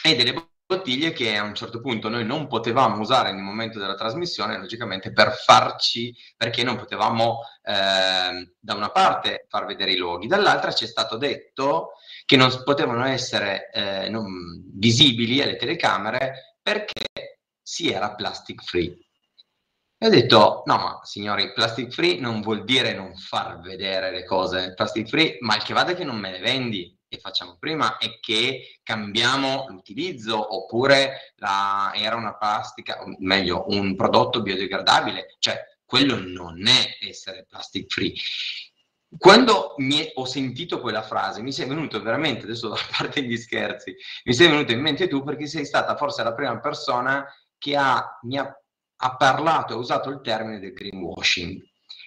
e 0.02 0.16
delle 0.16 0.32
bottiglie 0.32 0.53
che 0.82 1.36
a 1.36 1.42
un 1.42 1.54
certo 1.54 1.80
punto 1.80 2.08
noi 2.08 2.24
non 2.24 2.46
potevamo 2.46 3.00
usare 3.00 3.32
nel 3.32 3.42
momento 3.42 3.78
della 3.78 3.94
trasmissione, 3.94 4.58
logicamente 4.58 5.12
per 5.12 5.32
farci, 5.32 6.14
perché 6.36 6.62
non 6.62 6.76
potevamo 6.76 7.40
eh, 7.62 8.52
da 8.58 8.74
una 8.74 8.90
parte 8.90 9.46
far 9.48 9.66
vedere 9.66 9.92
i 9.92 9.96
loghi, 9.96 10.26
dall'altra 10.26 10.72
ci 10.72 10.84
è 10.84 10.86
stato 10.86 11.16
detto 11.16 11.92
che 12.24 12.36
non 12.36 12.50
potevano 12.64 13.04
essere 13.04 13.70
eh, 13.70 14.08
non 14.08 14.26
visibili 14.74 15.42
alle 15.42 15.56
telecamere 15.56 16.56
perché 16.62 17.40
si 17.62 17.90
era 17.90 18.14
plastic 18.14 18.62
free. 18.62 18.98
E 19.96 20.06
ho 20.06 20.10
detto, 20.10 20.62
no, 20.66 20.76
ma 20.76 21.00
signori, 21.02 21.52
plastic 21.52 21.92
free 21.92 22.18
non 22.18 22.40
vuol 22.40 22.64
dire 22.64 22.92
non 22.94 23.14
far 23.16 23.60
vedere 23.60 24.10
le 24.10 24.24
cose. 24.24 24.74
Plastic 24.74 25.08
free, 25.08 25.38
mal 25.40 25.62
che 25.62 25.72
vada 25.72 25.94
che 25.94 26.04
non 26.04 26.18
me 26.18 26.30
le 26.30 26.40
vendi 26.40 26.94
e 27.14 27.18
facciamo 27.20 27.56
prima 27.58 27.98
è 27.98 28.18
che 28.20 28.78
cambiamo 28.82 29.66
l'utilizzo 29.68 30.54
oppure 30.54 31.32
la, 31.36 31.92
era 31.94 32.16
una 32.16 32.36
plastica, 32.36 33.02
o 33.02 33.14
meglio, 33.18 33.64
un 33.68 33.94
prodotto 33.96 34.42
biodegradabile. 34.42 35.36
Cioè, 35.38 35.60
quello 35.84 36.18
non 36.18 36.66
è 36.66 37.06
essere 37.06 37.46
plastic 37.48 37.92
free. 37.92 38.12
Quando 39.16 39.74
mi 39.78 40.10
ho 40.14 40.24
sentito 40.24 40.80
quella 40.80 41.02
frase, 41.02 41.40
mi 41.40 41.52
sei 41.52 41.66
venuto 41.68 42.02
veramente, 42.02 42.44
adesso 42.44 42.72
a 42.72 42.78
parte 42.98 43.22
gli 43.22 43.36
scherzi, 43.36 43.94
mi 44.24 44.34
sei 44.34 44.48
venuto 44.48 44.72
in 44.72 44.80
mente 44.80 45.08
tu 45.08 45.22
perché 45.22 45.46
sei 45.46 45.64
stata 45.64 45.96
forse 45.96 46.22
la 46.24 46.34
prima 46.34 46.58
persona 46.58 47.24
che 47.56 47.76
ha, 47.76 48.18
mi 48.22 48.38
ha 48.38 48.52
ha 49.04 49.16
parlato 49.16 49.72
e 49.72 49.76
ha 49.76 49.78
usato 49.78 50.10
il 50.10 50.20
termine 50.22 50.58
del 50.58 50.72
greenwashing. 50.72 51.62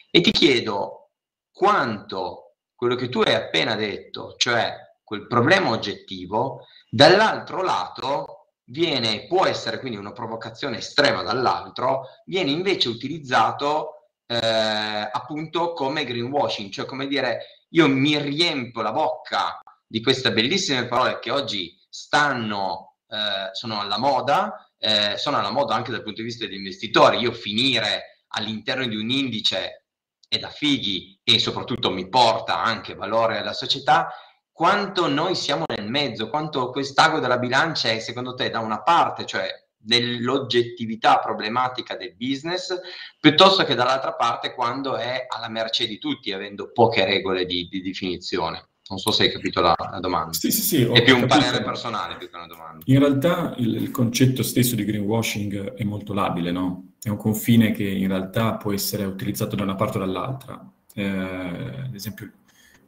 E 0.10 0.22
ti 0.22 0.32
chiedo 0.32 1.12
quanto 1.52 2.56
quello 2.76 2.96
che 2.96 3.10
tu 3.10 3.22
hai 3.22 3.34
appena 3.34 3.76
detto, 3.76 4.36
cioè 4.38 4.76
quel 5.08 5.26
problema 5.26 5.70
oggettivo, 5.70 6.66
dall'altro 6.90 7.64
lato 7.64 8.50
viene, 8.66 9.26
può 9.26 9.46
essere 9.46 9.80
quindi 9.80 9.98
una 9.98 10.12
provocazione 10.12 10.80
estrema 10.80 11.24
dall'altro, 11.24 12.08
viene 12.26 12.52
invece 12.52 12.90
utilizzato 12.90 14.10
eh, 14.26 14.36
appunto 14.36 15.72
come 15.72 16.04
greenwashing, 16.04 16.70
cioè 16.70 16.86
come 16.86 17.08
dire 17.08 17.64
io 17.70 17.88
mi 17.88 18.20
riempio 18.20 18.82
la 18.82 18.92
bocca 18.92 19.62
di 19.88 20.02
queste 20.02 20.34
bellissime 20.34 20.88
parole 20.88 21.20
che 21.20 21.32
oggi 21.32 21.74
stanno, 21.88 22.98
eh, 23.08 23.54
sono 23.54 23.80
alla 23.80 23.98
moda, 23.98 24.70
eh, 24.78 25.16
sono 25.16 25.38
alla 25.38 25.52
moda 25.52 25.74
anche 25.74 25.92
dal 25.92 26.04
punto 26.04 26.20
di 26.20 26.28
vista 26.28 26.44
degli 26.44 26.56
investitori. 26.56 27.20
Io 27.20 27.32
finire 27.32 28.26
all'interno 28.32 28.86
di 28.86 28.98
un 28.98 29.10
indice 29.10 29.86
è 30.28 30.38
da 30.38 30.50
fighi 30.50 31.18
e 31.24 31.40
soprattutto 31.40 31.90
mi 31.92 32.10
porta 32.10 32.62
anche 32.62 32.94
valore 32.94 33.38
alla 33.38 33.54
società. 33.54 34.10
Quanto 34.58 35.08
noi 35.08 35.36
siamo 35.36 35.66
nel 35.68 35.88
mezzo, 35.88 36.30
quanto 36.30 36.72
quest'ago 36.72 37.20
della 37.20 37.38
bilancia 37.38 37.92
è 37.92 38.00
secondo 38.00 38.34
te 38.34 38.50
da 38.50 38.58
una 38.58 38.82
parte, 38.82 39.28
cioè 39.28 39.48
dell'oggettività 39.78 41.20
problematica 41.20 41.96
del 41.96 42.16
business, 42.16 42.76
piuttosto 43.20 43.64
che 43.66 43.76
dall'altra 43.76 44.16
parte 44.16 44.56
quando 44.56 44.96
è 44.96 45.28
alla 45.30 45.48
mercé 45.48 45.86
di 45.86 46.00
tutti, 46.00 46.32
avendo 46.32 46.72
poche 46.72 47.06
regole 47.06 47.46
di, 47.46 47.68
di 47.70 47.84
definizione. 47.84 48.70
Non 48.90 48.98
so 48.98 49.12
se 49.12 49.26
hai 49.26 49.32
capito 49.32 49.62
la, 49.62 49.76
la 49.78 50.00
domanda. 50.00 50.34
Sì, 50.34 50.50
sì, 50.50 50.62
sì. 50.62 50.82
È 50.82 51.04
più 51.04 51.14
un 51.14 51.28
capito. 51.28 51.40
parere 51.40 51.64
personale 51.64 52.16
più 52.16 52.28
che 52.28 52.36
una 52.36 52.48
domanda. 52.48 52.84
In 52.88 52.98
realtà 52.98 53.54
il, 53.58 53.76
il, 53.76 53.92
concetto 53.92 54.42
stesso 54.42 54.74
di 54.74 54.86
greenwashing 54.86 55.76
è 55.76 55.84
molto 55.84 56.16
labile, 56.16 56.50
no? 56.50 56.94
È 57.00 57.10
un 57.10 57.18
confine 57.18 57.74
che 57.74 57.88
in 57.88 58.08
realtà 58.08 58.56
può 58.56 58.74
essere 58.74 59.06
utilizzato 59.06 59.56
da 59.56 59.62
una 59.62 59.76
parte 59.76 59.98
o 59.98 60.00
dall'altra. 60.00 60.68
Eh, 60.96 61.06
ad 61.06 61.94
esempio, 61.94 62.32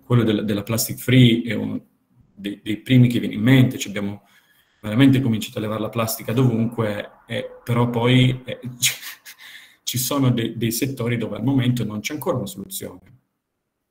quello 0.09 0.23
del, 0.23 0.43
della 0.43 0.63
plastic 0.63 0.97
free 0.97 1.43
è 1.43 1.53
uno 1.53 1.85
dei, 2.33 2.59
dei, 2.63 2.77
primi 2.77 3.07
che 3.07 3.19
viene 3.19 3.35
in 3.35 3.41
mente. 3.41 3.77
Ci 3.77 3.89
abbiamo 3.89 4.23
veramente 4.81 5.21
cominciato 5.21 5.59
a 5.59 5.61
levare 5.61 5.81
la 5.81 5.89
plastica 5.89 6.33
dovunque, 6.33 7.11
eh, 7.27 7.47
però 7.63 7.91
poi 7.91 8.41
eh, 8.43 8.59
ci 9.83 9.97
sono 9.99 10.31
de, 10.31 10.57
dei 10.57 10.71
settori 10.71 11.17
dove 11.17 11.35
al 11.35 11.43
momento 11.43 11.83
non 11.83 11.99
c'è 11.99 12.13
ancora 12.13 12.37
una 12.37 12.47
soluzione 12.47 13.17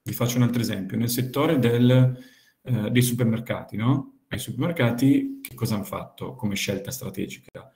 vi 0.09 0.15
faccio 0.15 0.39
un 0.39 0.45
altro 0.45 0.63
esempio. 0.63 0.97
Nel 0.97 1.11
settore 1.11 1.59
del, 1.59 2.19
eh, 2.63 2.91
dei 2.91 3.03
supermercati, 3.03 3.77
no? 3.77 4.21
Ai 4.29 4.39
supermercati 4.39 5.41
che 5.43 5.55
cosa 5.55 5.75
hanno 5.75 5.85
fatto 5.85 6.35
come 6.35 6.55
scelta 6.55 6.91
strategica? 6.91 7.71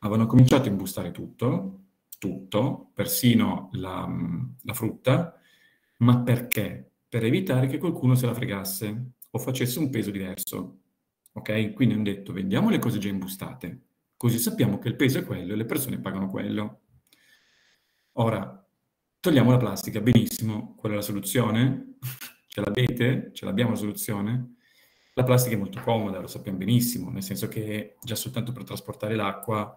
Avevano 0.00 0.26
cominciato 0.26 0.68
a 0.68 0.70
imbustare 0.70 1.10
tutto, 1.10 1.80
tutto, 2.18 2.90
persino 2.94 3.70
la, 3.72 4.06
la 4.62 4.74
frutta, 4.74 5.34
ma 5.98 6.20
perché? 6.20 6.87
Per 7.08 7.24
evitare 7.24 7.66
che 7.66 7.78
qualcuno 7.78 8.14
se 8.14 8.26
la 8.26 8.34
fregasse 8.34 9.12
o 9.30 9.38
facesse 9.38 9.78
un 9.78 9.90
peso 9.90 10.10
diverso. 10.10 10.80
Ok? 11.32 11.72
Quindi 11.72 11.94
hanno 11.94 12.02
detto 12.02 12.32
vendiamo 12.32 12.70
le 12.70 12.78
cose 12.78 12.98
già 12.98 13.08
imbustate, 13.08 13.86
così 14.16 14.38
sappiamo 14.38 14.78
che 14.78 14.88
il 14.88 14.96
peso 14.96 15.18
è 15.18 15.24
quello 15.24 15.52
e 15.52 15.56
le 15.56 15.64
persone 15.64 16.00
pagano 16.00 16.28
quello. 16.28 16.80
Ora, 18.12 18.68
Togliamo 19.20 19.50
la 19.50 19.56
plastica, 19.56 20.00
benissimo. 20.00 20.76
Qual 20.76 20.92
è 20.92 20.94
la 20.94 21.00
soluzione? 21.02 21.96
Ce 22.46 22.60
l'avete? 22.60 23.30
Ce 23.32 23.44
l'abbiamo 23.44 23.70
la 23.70 23.76
soluzione? 23.76 24.54
La 25.14 25.24
plastica 25.24 25.56
è 25.56 25.58
molto 25.58 25.80
comoda, 25.80 26.20
lo 26.20 26.28
sappiamo 26.28 26.58
benissimo, 26.58 27.10
nel 27.10 27.24
senso 27.24 27.48
che 27.48 27.96
già 28.00 28.14
soltanto 28.14 28.52
per 28.52 28.62
trasportare 28.62 29.16
l'acqua 29.16 29.76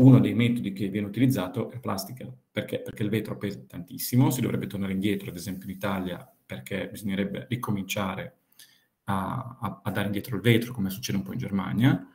uno 0.00 0.18
dei 0.18 0.34
metodi 0.34 0.72
che 0.72 0.88
viene 0.88 1.06
utilizzato 1.06 1.70
è 1.70 1.78
plastica. 1.78 2.26
Perché? 2.50 2.80
Perché 2.80 3.02
il 3.02 3.10
vetro 3.10 3.36
pesa 3.36 3.60
tantissimo, 3.66 4.30
si 4.30 4.40
dovrebbe 4.40 4.66
tornare 4.66 4.92
indietro, 4.92 5.28
ad 5.28 5.36
esempio 5.36 5.68
in 5.68 5.74
Italia, 5.76 6.30
perché 6.44 6.88
bisognerebbe 6.90 7.46
ricominciare 7.48 8.38
a, 9.04 9.58
a, 9.60 9.80
a 9.84 9.90
dare 9.90 10.06
indietro 10.06 10.36
il 10.36 10.42
vetro, 10.42 10.72
come 10.72 10.90
succede 10.90 11.18
un 11.18 11.24
po' 11.24 11.32
in 11.32 11.38
Germania, 11.38 12.08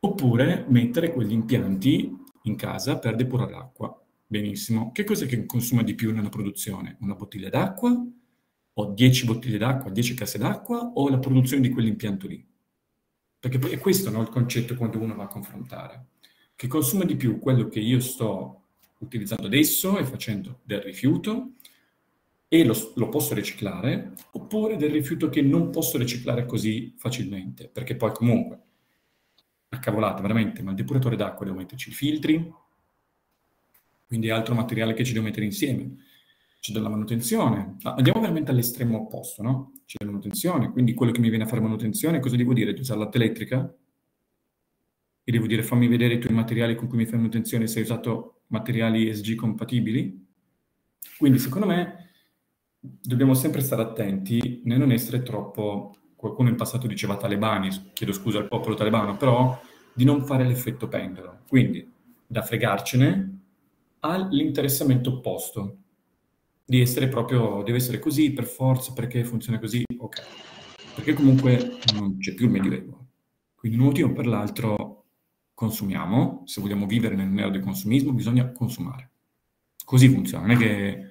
oppure 0.00 0.64
mettere 0.68 1.12
quegli 1.12 1.32
impianti 1.32 2.16
in 2.42 2.56
casa 2.56 2.98
per 2.98 3.16
depurare 3.16 3.52
l'acqua. 3.52 4.00
Benissimo. 4.26 4.92
Che 4.92 5.04
cos'è 5.04 5.26
che 5.26 5.44
consuma 5.44 5.82
di 5.82 5.94
più 5.94 6.12
nella 6.12 6.28
produzione? 6.28 6.96
Una 7.00 7.14
bottiglia 7.14 7.48
d'acqua? 7.48 8.06
O 8.74 8.86
10 8.92 9.24
bottiglie 9.24 9.58
d'acqua, 9.58 9.90
10 9.90 10.14
casse 10.14 10.38
d'acqua? 10.38 10.92
O 10.94 11.08
la 11.08 11.18
produzione 11.18 11.62
di 11.62 11.70
quell'impianto 11.70 12.28
lì? 12.28 12.46
Perché 13.40 13.58
poi 13.58 13.72
è 13.72 13.78
questo 13.78 14.10
no, 14.10 14.20
il 14.20 14.28
concetto 14.28 14.76
quando 14.76 15.00
uno 15.00 15.16
va 15.16 15.24
a 15.24 15.28
confrontare. 15.28 16.06
Che 16.58 16.66
consuma 16.66 17.04
di 17.04 17.14
più 17.14 17.38
quello 17.38 17.68
che 17.68 17.78
io 17.78 18.00
sto 18.00 18.62
utilizzando 18.98 19.46
adesso 19.46 19.96
e 19.96 20.04
facendo 20.04 20.58
del 20.64 20.80
rifiuto 20.80 21.52
e 22.48 22.64
lo, 22.64 22.74
lo, 22.96 23.08
posso 23.08 23.32
riciclare, 23.32 24.14
oppure 24.32 24.74
del 24.76 24.90
rifiuto 24.90 25.28
che 25.28 25.40
non 25.40 25.70
posso 25.70 25.98
riciclare 25.98 26.46
così 26.46 26.96
facilmente, 26.96 27.68
perché 27.68 27.94
poi 27.94 28.10
comunque, 28.10 28.60
una 29.68 29.80
cavolata 29.80 30.20
veramente, 30.20 30.60
ma 30.64 30.70
il 30.70 30.76
depuratore 30.76 31.14
d'acqua 31.14 31.46
devo 31.46 31.58
metterci 31.58 31.90
i 31.90 31.92
filtri, 31.92 32.52
quindi 34.08 34.28
altro 34.28 34.56
materiale 34.56 34.94
che 34.94 35.04
ci 35.04 35.12
devo 35.12 35.26
mettere 35.26 35.44
insieme. 35.44 35.96
c'è 36.58 36.72
della 36.72 36.88
manutenzione. 36.88 37.76
Ah, 37.82 37.94
andiamo 37.94 38.18
veramente 38.18 38.50
all'estremo 38.50 38.98
opposto, 38.98 39.44
no? 39.44 39.74
C'è 39.86 39.98
la 40.00 40.06
manutenzione, 40.06 40.72
quindi 40.72 40.92
quello 40.92 41.12
che 41.12 41.20
mi 41.20 41.28
viene 41.28 41.44
a 41.44 41.46
fare 41.46 41.60
manutenzione, 41.60 42.18
cosa 42.18 42.34
devo 42.34 42.52
dire? 42.52 42.74
Di 42.74 42.80
usare 42.80 42.98
latte 42.98 43.18
elettrica? 43.18 43.72
E 45.28 45.30
devo 45.30 45.46
dire 45.46 45.62
fammi 45.62 45.88
vedere 45.88 46.14
i 46.14 46.18
tuoi 46.18 46.32
materiali 46.32 46.74
con 46.74 46.88
cui 46.88 46.96
mi 46.96 47.04
fai 47.04 47.18
manutenzione 47.18 47.66
se 47.66 47.80
hai 47.80 47.84
usato 47.84 48.44
materiali 48.46 49.10
ESG 49.10 49.34
compatibili? 49.34 50.26
Quindi 51.18 51.38
secondo 51.38 51.66
me 51.66 52.12
dobbiamo 52.78 53.34
sempre 53.34 53.60
stare 53.60 53.82
attenti 53.82 54.62
nel 54.64 54.78
non 54.78 54.90
essere 54.90 55.22
troppo, 55.22 55.94
qualcuno 56.16 56.48
in 56.48 56.54
passato 56.54 56.86
diceva 56.86 57.18
talebani, 57.18 57.68
chiedo 57.92 58.14
scusa 58.14 58.38
al 58.38 58.48
popolo 58.48 58.74
talebano, 58.74 59.18
però 59.18 59.60
di 59.92 60.04
non 60.04 60.24
fare 60.24 60.46
l'effetto 60.46 60.88
pendolo. 60.88 61.40
Quindi 61.46 61.86
da 62.26 62.40
fregarcene 62.40 63.40
all'interessamento 64.00 65.10
opposto 65.10 65.76
di 66.64 66.80
essere 66.80 67.08
proprio, 67.08 67.62
deve 67.62 67.76
essere 67.76 67.98
così 67.98 68.32
per 68.32 68.46
forza, 68.46 68.94
perché 68.94 69.24
funziona 69.24 69.58
così, 69.58 69.84
ok. 69.94 70.22
Perché 70.94 71.12
comunque 71.12 71.76
non 71.92 72.16
c'è 72.16 72.32
più 72.32 72.46
il 72.46 72.52
medioevo. 72.52 73.08
Quindi 73.54 73.76
un 73.76 73.84
motivo 73.84 74.10
per 74.14 74.26
l'altro 74.26 74.97
consumiamo, 75.58 76.44
se 76.44 76.60
vogliamo 76.60 76.86
vivere 76.86 77.16
nel 77.16 77.26
nero 77.26 77.50
del 77.50 77.64
consumismo 77.64 78.12
bisogna 78.12 78.52
consumare. 78.52 79.10
Così 79.84 80.08
funziona, 80.08 80.46
non 80.46 80.54
è 80.54 80.56
che... 80.56 81.10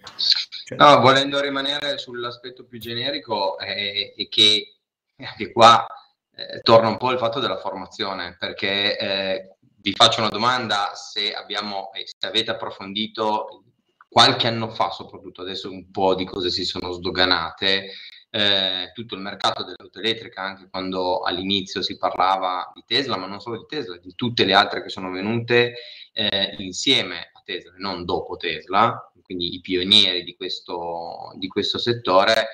Cioè... 0.63 0.77
No, 0.77 1.01
volendo 1.01 1.41
rimanere 1.41 1.97
sull'aspetto 1.97 2.63
più 2.63 2.79
generico, 2.79 3.57
è, 3.57 4.13
è 4.15 4.27
che 4.29 4.77
anche 5.17 5.51
qua 5.51 5.85
eh, 6.33 6.61
torna 6.61 6.87
un 6.87 6.95
po' 6.95 7.11
il 7.11 7.17
fatto 7.17 7.41
della 7.41 7.57
formazione, 7.57 8.37
perché 8.39 8.97
eh, 8.97 9.57
vi 9.59 9.91
faccio 9.91 10.21
una 10.21 10.29
domanda 10.29 10.91
se 10.93 11.33
abbiamo, 11.33 11.91
eh, 11.91 12.05
se 12.05 12.25
avete 12.25 12.51
approfondito 12.51 13.65
qualche 14.07 14.47
anno 14.47 14.69
fa, 14.69 14.91
soprattutto 14.91 15.41
adesso 15.41 15.69
un 15.69 15.91
po' 15.91 16.15
di 16.15 16.23
cose 16.23 16.51
si 16.51 16.63
sono 16.63 16.93
sdoganate, 16.93 17.91
eh, 18.29 18.91
tutto 18.93 19.15
il 19.15 19.21
mercato 19.21 19.63
dell'auto 19.63 19.99
elettrica, 19.99 20.41
anche 20.41 20.67
quando 20.69 21.21
all'inizio 21.21 21.81
si 21.81 21.97
parlava 21.97 22.71
di 22.73 22.83
Tesla, 22.85 23.17
ma 23.17 23.25
non 23.25 23.39
solo 23.39 23.57
di 23.57 23.65
Tesla, 23.67 23.97
di 23.97 24.13
tutte 24.15 24.43
le 24.43 24.53
altre 24.53 24.83
che 24.83 24.89
sono 24.89 25.11
venute 25.11 25.75
eh, 26.13 26.55
insieme 26.59 27.31
a 27.33 27.41
Tesla, 27.43 27.73
non 27.77 28.05
dopo 28.05 28.35
Tesla, 28.37 29.11
quindi 29.27 29.55
i 29.55 29.61
pionieri 29.61 30.23
di 30.23 30.35
questo, 30.35 31.33
di 31.35 31.47
questo 31.47 31.77
settore. 31.77 32.47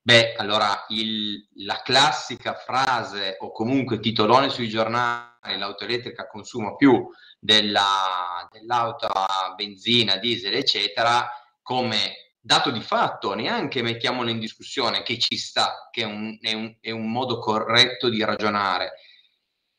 Beh, 0.00 0.34
allora 0.34 0.84
il, 0.88 1.48
la 1.64 1.80
classica 1.82 2.54
frase 2.54 3.36
o 3.40 3.52
comunque 3.52 4.00
titolone 4.00 4.48
sui 4.48 4.68
giornali, 4.68 5.58
l'auto 5.58 5.84
elettrica 5.84 6.26
consuma 6.26 6.74
più 6.76 7.08
della, 7.38 8.48
dell'auto 8.50 9.06
a 9.06 9.52
benzina, 9.56 10.16
diesel, 10.16 10.54
eccetera, 10.54 11.28
come 11.60 12.31
dato 12.44 12.72
di 12.72 12.80
fatto, 12.80 13.34
neanche 13.34 13.82
mettiamolo 13.82 14.28
in 14.28 14.40
discussione, 14.40 15.02
che 15.02 15.18
ci 15.18 15.36
sta, 15.36 15.88
che 15.92 16.02
è 16.02 16.04
un, 16.04 16.36
è 16.40 16.52
un, 16.52 16.76
è 16.80 16.90
un 16.90 17.10
modo 17.10 17.38
corretto 17.38 18.08
di 18.08 18.22
ragionare. 18.24 18.94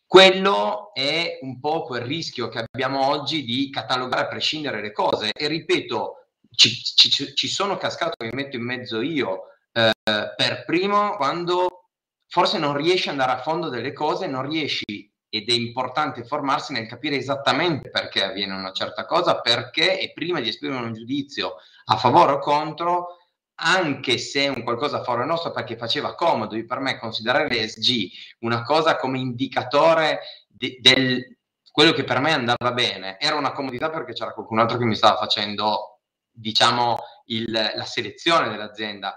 Quello 0.08 0.94
è 0.94 1.40
un 1.42 1.60
po' 1.60 1.84
quel 1.84 2.04
rischio 2.04 2.48
che 2.48 2.66
abbiamo 2.72 3.08
oggi 3.08 3.44
di 3.44 3.70
catalogare 3.70 4.24
a 4.24 4.28
prescindere 4.28 4.82
le 4.82 4.92
cose. 4.92 5.32
E 5.34 5.48
ripeto, 5.48 6.28
ci, 6.56 6.82
ci, 6.82 7.36
ci 7.36 7.48
sono 7.48 7.78
cascato, 7.78 8.24
mi 8.24 8.32
metto 8.32 8.56
in 8.56 8.64
mezzo 8.64 9.02
io, 9.02 9.48
eh, 9.74 9.92
per 10.04 10.64
primo, 10.66 11.16
quando 11.18 11.90
forse 12.28 12.58
non 12.60 12.78
riesci 12.78 13.10
ad 13.10 13.20
andare 13.20 13.40
a 13.40 13.42
fondo 13.44 13.70
delle 13.70 13.92
cose, 13.92 14.28
non 14.28 14.48
riesci 14.48 15.13
ed 15.36 15.50
è 15.50 15.54
importante 15.54 16.26
formarsi 16.26 16.74
nel 16.74 16.86
capire 16.86 17.16
esattamente 17.16 17.90
perché 17.90 18.24
avviene 18.24 18.54
una 18.54 18.72
certa 18.72 19.04
cosa, 19.08 19.42
perché 19.42 20.00
e 20.00 20.14
prima 20.14 20.40
di 20.40 20.48
esprimere 20.48 20.86
un 20.86 20.94
giudizio 20.94 21.56
a 21.86 21.98
favore 21.98 22.34
o 22.34 22.38
contro, 22.38 23.18
anche 23.56 24.20
se 24.20 24.44
è 24.44 24.48
un 24.50 24.62
qualcosa 24.62 25.00
a 25.00 25.04
favore 25.04 25.26
nostro, 25.26 25.50
perché 25.50 25.76
faceva 25.76 26.14
comodo 26.14 26.56
per 26.68 26.80
me 26.82 27.00
considerare 27.00 27.48
l'ESG 27.48 28.12
una 28.42 28.62
cosa 28.62 28.96
come 28.96 29.18
indicatore 29.18 30.20
de, 30.48 30.78
del 30.80 31.38
quello 31.72 31.94
che 31.94 32.04
per 32.04 32.20
me 32.20 32.32
andava 32.32 32.72
bene, 32.72 33.18
era 33.20 33.36
una 33.36 33.54
comodità 33.54 33.90
perché 33.90 34.14
c'era 34.14 34.34
qualcun 34.34 34.60
altro 34.60 34.78
che 34.78 34.86
mi 34.86 34.94
stava 34.94 35.18
facendo, 35.18 36.02
diciamo, 36.30 37.00
il, 37.26 37.50
la 37.50 37.86
selezione 37.86 38.50
dell'azienda 38.50 39.16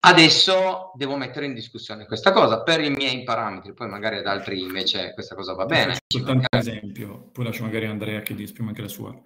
Adesso 0.00 0.92
devo 0.94 1.16
mettere 1.16 1.46
in 1.46 1.54
discussione 1.54 2.06
questa 2.06 2.30
cosa 2.30 2.62
per 2.62 2.80
i 2.80 2.90
miei 2.90 3.24
parametri, 3.24 3.74
poi 3.74 3.88
magari 3.88 4.18
ad 4.18 4.26
altri 4.26 4.60
invece 4.60 5.12
questa 5.12 5.34
cosa 5.34 5.54
va 5.54 5.66
bene. 5.66 5.96
Soltanto 6.06 6.46
un 6.50 6.58
esempio, 6.58 7.30
poi 7.32 7.44
lascio 7.44 7.64
magari 7.64 7.86
Andrea 7.86 8.20
che 8.20 8.34
esprima 8.40 8.68
anche 8.68 8.82
la 8.82 8.88
sua. 8.88 9.20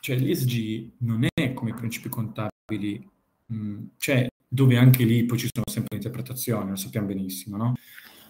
Cioè 0.00 0.16
l'ESG 0.16 0.96
non 0.98 1.26
è 1.32 1.54
come 1.54 1.70
i 1.70 1.74
principi 1.74 2.10
contabili, 2.10 3.08
mh, 3.46 3.56
mm, 3.56 3.84
cioè 3.96 4.26
dove 4.46 4.76
anche 4.76 5.04
lì 5.04 5.24
poi 5.24 5.38
ci 5.38 5.48
sono 5.50 5.64
sempre 5.70 5.96
interpretazioni, 5.96 6.68
lo 6.68 6.76
sappiamo 6.76 7.06
benissimo, 7.06 7.56
no? 7.56 7.74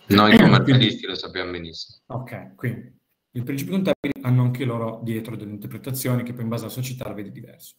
Noi 0.09 0.37
commercialisti 0.39 1.07
lo 1.07 1.17
sappiamo 1.17 1.51
benissimo. 1.51 1.99
Ok, 2.07 2.55
quindi 2.55 3.01
i 3.33 3.43
principi 3.43 3.71
contabili 3.71 4.13
hanno 4.23 4.43
anche 4.43 4.65
loro 4.65 5.01
dietro 5.03 5.35
delle 5.35 5.51
interpretazioni 5.51 6.23
che 6.23 6.35
poi 6.35 6.45
in 6.45 6.51
base 6.51 6.65
alla 6.65 6.73
società 6.73 7.09
la 7.09 7.15
vedi 7.15 7.33
diverso. 7.33 7.77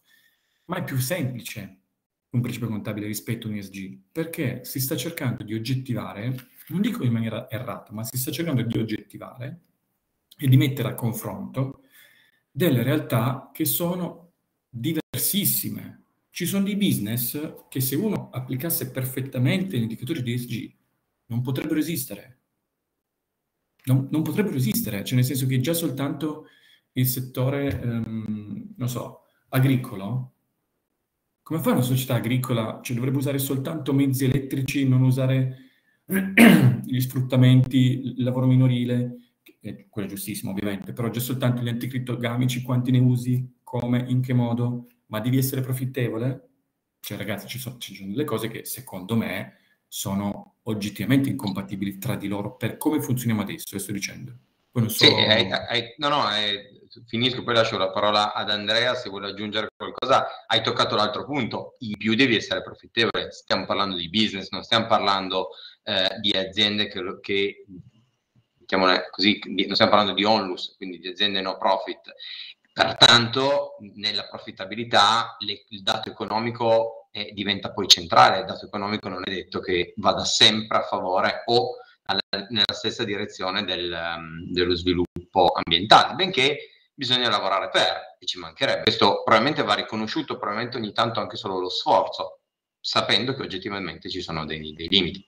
Ma 0.65 0.77
è 0.77 0.83
più 0.83 0.97
semplice 0.97 1.82
un 2.33 2.41
principio 2.41 2.67
contabile 2.67 3.07
rispetto 3.07 3.47
a 3.47 3.51
un 3.51 3.57
ESG, 3.57 3.99
perché 4.11 4.65
si 4.65 4.79
sta 4.79 4.95
cercando 4.95 5.43
di 5.43 5.53
oggettivare, 5.53 6.49
non 6.69 6.81
dico 6.81 7.03
in 7.03 7.11
maniera 7.11 7.49
errata, 7.49 7.93
ma 7.93 8.03
si 8.03 8.17
sta 8.17 8.31
cercando 8.31 8.63
di 8.63 8.77
oggettivare 8.77 9.61
e 10.37 10.47
di 10.47 10.57
mettere 10.57 10.89
a 10.89 10.95
confronto 10.95 11.83
delle 12.49 12.81
realtà 12.83 13.51
che 13.53 13.65
sono 13.65 14.31
diversissime. 14.67 16.05
Ci 16.31 16.47
sono 16.47 16.63
dei 16.63 16.75
business 16.75 17.65
che 17.69 17.79
se 17.79 17.95
uno 17.95 18.31
applicasse 18.31 18.89
perfettamente 18.89 19.77
gli 19.77 19.83
indicatori 19.83 20.23
di 20.23 20.33
ESG 20.33 20.75
non 21.27 21.41
potrebbero 21.41 21.79
esistere. 21.79 22.39
Non, 23.85 24.07
non 24.09 24.23
potrebbero 24.23 24.55
esistere, 24.55 25.03
cioè 25.03 25.15
nel 25.15 25.25
senso 25.25 25.45
che 25.45 25.59
già 25.59 25.73
soltanto 25.73 26.47
il 26.93 27.05
settore, 27.05 27.79
um, 27.83 28.73
non 28.75 28.89
so, 28.89 29.25
agricolo 29.49 30.33
come 31.43 31.59
fa 31.59 31.71
una 31.71 31.81
società 31.81 32.15
agricola? 32.15 32.79
Cioè, 32.81 32.95
dovrebbe 32.95 33.17
usare 33.17 33.37
soltanto 33.37 33.93
mezzi 33.93 34.23
elettrici, 34.25 34.87
non 34.87 35.03
usare 35.03 35.57
gli 36.85 36.99
sfruttamenti, 36.99 38.13
il 38.17 38.23
lavoro 38.23 38.47
minorile, 38.47 39.17
quello 39.89 40.07
è 40.07 40.09
giustissimo 40.09 40.51
ovviamente, 40.51 40.93
però 40.93 41.09
già 41.09 41.19
soltanto 41.19 41.61
gli 41.61 41.69
anticrittogamici, 41.69 42.61
quanti 42.61 42.91
ne 42.91 42.99
usi, 42.99 43.59
come, 43.63 44.05
in 44.07 44.21
che 44.21 44.33
modo, 44.33 44.87
ma 45.07 45.19
devi 45.19 45.37
essere 45.37 45.61
profittevole? 45.61 46.49
Cioè 46.99 47.17
ragazzi, 47.17 47.47
ci 47.47 47.59
sono, 47.59 47.77
ci 47.77 47.95
sono 47.95 48.09
delle 48.09 48.23
cose 48.23 48.47
che 48.47 48.65
secondo 48.65 49.15
me 49.15 49.57
sono 49.87 50.55
oggettivamente 50.63 51.29
incompatibili 51.29 51.97
tra 51.97 52.15
di 52.15 52.27
loro 52.27 52.55
per 52.55 52.77
come 52.77 53.01
funzioniamo 53.01 53.41
adesso, 53.41 53.77
sto 53.77 53.91
dicendo. 53.91 54.37
Poi 54.73 54.81
non 54.81 54.89
so... 54.89 55.05
Sì, 55.05 55.11
hai, 55.11 55.51
hai, 55.51 55.93
no, 55.97 56.09
no, 56.09 56.23
hai, 56.23 56.81
finisco, 57.05 57.43
poi 57.43 57.53
lascio 57.53 57.77
la 57.77 57.91
parola 57.91 58.33
ad 58.33 58.49
Andrea 58.49 58.95
se 58.95 59.09
vuole 59.09 59.29
aggiungere 59.29 59.67
qualcosa. 59.75 60.45
Hai 60.47 60.63
toccato 60.63 60.95
l'altro 60.95 61.25
punto, 61.25 61.75
in 61.81 61.95
più 61.95 62.15
devi 62.15 62.35
essere 62.35 62.63
profittevole, 62.63 63.29
stiamo 63.29 63.67
parlando 63.67 63.95
di 63.95 64.09
business, 64.09 64.49
non 64.49 64.63
stiamo 64.63 64.87
parlando 64.87 65.49
eh, 65.83 66.17
di 66.19 66.31
aziende 66.31 66.87
che, 66.87 67.03
che 67.21 67.65
così, 69.11 69.39
non 69.45 69.75
stiamo 69.75 69.91
parlando 69.91 70.13
di 70.13 70.23
onlus, 70.23 70.73
quindi 70.75 70.97
di 70.97 71.07
aziende 71.07 71.41
no 71.41 71.55
profit. 71.59 72.11
Pertanto, 72.73 73.75
nella 73.93 74.27
profittabilità 74.27 75.35
le, 75.37 75.65
il 75.69 75.83
dato 75.83 76.09
economico 76.09 77.09
eh, 77.11 77.31
diventa 77.31 77.71
poi 77.71 77.87
centrale, 77.87 78.39
il 78.39 78.45
dato 78.45 78.65
economico 78.65 79.07
non 79.07 79.21
è 79.23 79.29
detto 79.29 79.59
che 79.59 79.93
vada 79.97 80.25
sempre 80.25 80.79
a 80.79 80.81
favore 80.81 81.43
o 81.45 81.75
alla, 82.05 82.47
nella 82.49 82.73
stessa 82.73 83.03
direzione 83.03 83.63
del, 83.63 83.91
um, 83.91 84.51
dello 84.51 84.75
sviluppo 84.75 85.51
ambientale, 85.53 86.15
benché 86.15 86.57
bisogna 86.93 87.29
lavorare 87.29 87.69
per, 87.69 88.17
e 88.19 88.25
ci 88.25 88.39
mancherebbe. 88.39 88.83
Questo 88.83 89.23
probabilmente 89.23 89.63
va 89.63 89.73
riconosciuto, 89.73 90.37
probabilmente 90.37 90.77
ogni 90.77 90.93
tanto 90.93 91.19
anche 91.19 91.37
solo 91.37 91.59
lo 91.59 91.69
sforzo, 91.69 92.41
sapendo 92.79 93.33
che 93.33 93.41
oggettivamente 93.41 94.09
ci 94.09 94.21
sono 94.21 94.45
dei, 94.45 94.73
dei 94.73 94.87
limiti. 94.87 95.25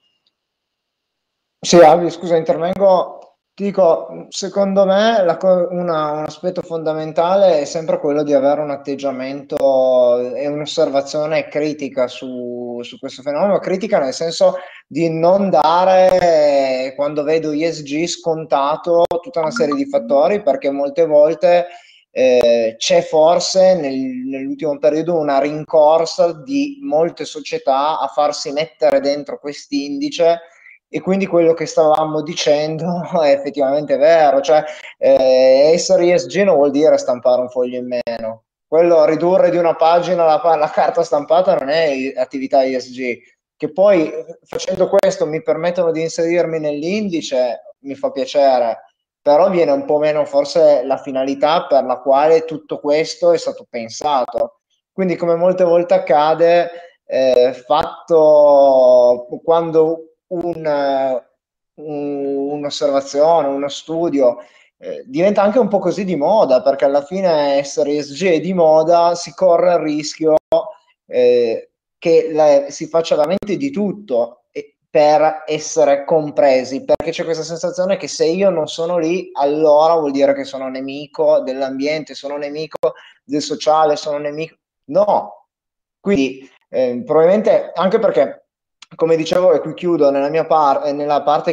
Sì, 1.58 1.76
Alvi, 1.76 2.10
scusa, 2.10 2.36
intervengo. 2.36 3.15
Ti 3.56 3.64
dico, 3.64 4.26
secondo 4.28 4.84
me 4.84 5.24
co- 5.38 5.68
una, 5.70 6.10
un 6.10 6.24
aspetto 6.24 6.60
fondamentale 6.60 7.60
è 7.60 7.64
sempre 7.64 7.98
quello 7.98 8.22
di 8.22 8.34
avere 8.34 8.60
un 8.60 8.68
atteggiamento 8.68 10.18
e 10.34 10.46
un'osservazione 10.46 11.48
critica 11.48 12.06
su, 12.06 12.80
su 12.82 12.98
questo 12.98 13.22
fenomeno, 13.22 13.58
critica 13.58 13.98
nel 13.98 14.12
senso 14.12 14.56
di 14.86 15.08
non 15.08 15.48
dare, 15.48 16.92
quando 16.96 17.22
vedo 17.22 17.50
ESG, 17.50 18.04
scontato 18.04 19.04
tutta 19.22 19.40
una 19.40 19.50
serie 19.50 19.74
di 19.74 19.86
fattori, 19.86 20.42
perché 20.42 20.70
molte 20.70 21.06
volte 21.06 21.68
eh, 22.10 22.74
c'è 22.76 23.00
forse 23.00 23.74
nel, 23.74 23.96
nell'ultimo 23.96 24.76
periodo 24.76 25.18
una 25.18 25.40
rincorsa 25.40 26.30
di 26.42 26.78
molte 26.82 27.24
società 27.24 27.98
a 28.00 28.06
farsi 28.08 28.52
mettere 28.52 29.00
dentro 29.00 29.38
quest'indice 29.38 30.40
e 30.88 31.00
quindi 31.00 31.26
quello 31.26 31.52
che 31.52 31.66
stavamo 31.66 32.22
dicendo 32.22 33.02
è 33.22 33.30
effettivamente 33.30 33.96
vero, 33.96 34.40
cioè 34.40 34.64
eh, 34.98 35.70
essere 35.72 36.12
ESG 36.12 36.42
non 36.42 36.56
vuol 36.56 36.70
dire 36.70 36.96
stampare 36.98 37.40
un 37.40 37.48
foglio 37.48 37.78
in 37.78 37.86
meno, 37.86 38.44
quello 38.66 39.04
ridurre 39.04 39.50
di 39.50 39.56
una 39.56 39.74
pagina 39.74 40.24
la, 40.24 40.40
la 40.56 40.70
carta 40.70 41.02
stampata 41.02 41.54
non 41.54 41.68
è 41.68 42.12
attività 42.16 42.64
ESG, 42.64 43.18
che 43.56 43.72
poi 43.72 44.12
facendo 44.44 44.88
questo 44.88 45.26
mi 45.26 45.42
permettono 45.42 45.90
di 45.90 46.02
inserirmi 46.02 46.58
nell'indice, 46.58 47.74
mi 47.80 47.94
fa 47.94 48.10
piacere, 48.10 48.84
però 49.22 49.50
viene 49.50 49.72
un 49.72 49.84
po' 49.84 49.98
meno 49.98 50.24
forse 50.24 50.84
la 50.84 50.98
finalità 50.98 51.66
per 51.66 51.84
la 51.84 51.98
quale 51.98 52.44
tutto 52.44 52.78
questo 52.78 53.32
è 53.32 53.38
stato 53.38 53.66
pensato. 53.68 54.60
Quindi 54.92 55.16
come 55.16 55.34
molte 55.34 55.64
volte 55.64 55.94
accade, 55.94 56.70
eh, 57.04 57.52
fatto 57.66 59.26
quando 59.42 60.15
un, 60.28 61.22
un, 61.74 62.36
un'osservazione, 62.50 63.48
uno 63.48 63.68
studio 63.68 64.38
eh, 64.78 65.02
diventa 65.06 65.42
anche 65.42 65.58
un 65.58 65.68
po' 65.68 65.78
così 65.78 66.04
di 66.04 66.16
moda, 66.16 66.62
perché 66.62 66.84
alla 66.84 67.02
fine 67.02 67.56
essere 67.56 67.96
ESG 67.96 68.40
di 68.40 68.52
moda 68.52 69.14
si 69.14 69.32
corre 69.34 69.74
il 69.74 69.80
rischio 69.80 70.36
eh, 71.06 71.70
che 71.98 72.30
la, 72.32 72.66
si 72.68 72.86
faccia 72.86 73.16
veramente 73.16 73.56
di 73.56 73.70
tutto 73.70 74.42
per 74.96 75.42
essere 75.46 76.04
compresi, 76.04 76.82
perché 76.82 77.10
c'è 77.10 77.24
questa 77.24 77.42
sensazione 77.42 77.98
che 77.98 78.08
se 78.08 78.24
io 78.24 78.48
non 78.48 78.66
sono 78.66 78.96
lì, 78.96 79.28
allora 79.34 79.94
vuol 79.94 80.10
dire 80.10 80.32
che 80.32 80.44
sono 80.44 80.70
nemico 80.70 81.40
dell'ambiente, 81.40 82.14
sono 82.14 82.38
nemico 82.38 82.94
del 83.22 83.42
sociale, 83.42 83.96
sono 83.96 84.16
nemico... 84.16 84.56
No, 84.84 85.48
quindi 86.00 86.50
eh, 86.70 87.02
probabilmente 87.04 87.72
anche 87.74 87.98
perché, 87.98 88.45
come 88.94 89.16
dicevo, 89.16 89.52
e 89.52 89.60
qui 89.60 89.74
chiudo, 89.74 90.10
nella 90.10 90.28
mia 90.28 90.46
par- 90.46 90.92
nella 90.92 91.22
parte 91.22 91.52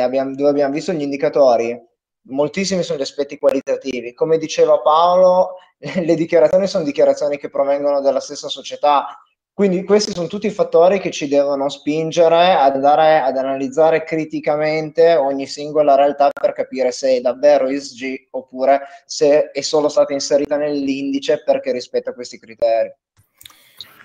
abbiamo, 0.00 0.34
dove 0.34 0.50
abbiamo 0.50 0.74
visto 0.74 0.92
gli 0.92 1.02
indicatori, 1.02 1.78
moltissimi 2.26 2.82
sono 2.82 2.98
gli 2.98 3.02
aspetti 3.02 3.38
qualitativi. 3.38 4.14
Come 4.14 4.38
diceva 4.38 4.80
Paolo, 4.80 5.56
le 5.78 6.14
dichiarazioni 6.14 6.66
sono 6.66 6.84
dichiarazioni 6.84 7.38
che 7.38 7.50
provengono 7.50 8.00
dalla 8.00 8.20
stessa 8.20 8.48
società, 8.48 9.06
quindi 9.54 9.84
questi 9.84 10.12
sono 10.12 10.28
tutti 10.28 10.46
i 10.46 10.50
fattori 10.50 10.98
che 10.98 11.10
ci 11.10 11.28
devono 11.28 11.68
spingere 11.68 12.54
ad 12.54 12.74
andare 12.74 13.20
ad 13.20 13.36
analizzare 13.36 14.02
criticamente 14.02 15.14
ogni 15.14 15.46
singola 15.46 15.94
realtà 15.94 16.30
per 16.32 16.52
capire 16.52 16.90
se 16.90 17.16
è 17.16 17.20
davvero 17.20 17.66
ESG 17.68 18.28
oppure 18.30 18.80
se 19.04 19.50
è 19.50 19.60
solo 19.60 19.90
stata 19.90 20.14
inserita 20.14 20.56
nell'indice 20.56 21.42
perché 21.42 21.70
rispetta 21.70 22.14
questi 22.14 22.38
criteri. 22.38 22.90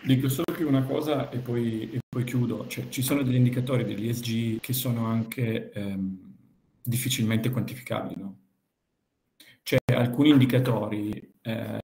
Dico 0.03 0.27
solo 0.27 0.46
che 0.57 0.63
una 0.63 0.83
cosa 0.83 1.29
e 1.29 1.37
poi, 1.37 1.91
e 1.91 1.99
poi 2.09 2.23
chiudo, 2.23 2.65
cioè, 2.67 2.89
ci 2.89 3.03
sono 3.03 3.21
degli 3.21 3.35
indicatori 3.35 3.85
dell'ESG 3.85 4.59
che 4.59 4.73
sono 4.73 5.05
anche 5.05 5.71
ehm, 5.71 6.33
difficilmente 6.81 7.51
quantificabili. 7.51 8.19
No? 8.19 8.37
Cioè 9.61 9.77
alcuni 9.93 10.29
indicatori, 10.29 11.11
eh, 11.41 11.79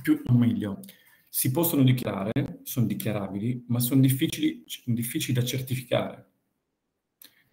più 0.00 0.22
o 0.26 0.34
meglio, 0.34 0.80
si 1.28 1.50
possono 1.50 1.82
dichiarare, 1.82 2.60
sono 2.62 2.86
dichiarabili, 2.86 3.64
ma 3.68 3.80
sono 3.80 4.00
difficili, 4.00 4.62
difficili 4.84 5.32
da 5.32 5.44
certificare. 5.44 6.26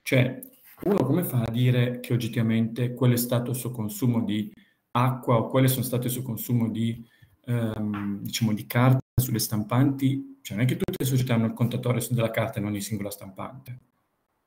Cioè, 0.04 0.40
uno 0.84 1.04
come 1.04 1.24
fa 1.24 1.42
a 1.42 1.52
dire 1.52 2.00
che 2.00 2.14
oggettivamente 2.14 2.94
quello 2.94 3.16
è 3.16 3.18
stato 3.18 3.52
il 3.52 3.58
suo 3.58 3.72
consumo 3.72 4.24
di 4.24 4.54
acqua 4.92 5.38
o 5.38 5.48
quale 5.48 5.68
sono 5.68 5.84
stato 5.84 6.06
il 6.06 6.12
suo 6.12 6.22
consumo 6.22 6.70
di, 6.70 7.04
ehm, 7.46 8.22
diciamo, 8.22 8.54
di 8.54 8.68
carta 8.68 9.00
sulle 9.16 9.40
stampanti? 9.40 10.31
Cioè, 10.42 10.58
non 10.58 10.66
è 10.66 10.68
che 10.68 10.78
tutte 10.78 10.98
le 10.98 11.06
società 11.06 11.36
hanno 11.36 11.46
il 11.46 11.54
contatore 11.54 12.06
della 12.10 12.32
carta 12.32 12.60
in 12.60 12.66
ogni 12.66 12.82
singola 12.82 13.10
stampante. 13.10 13.80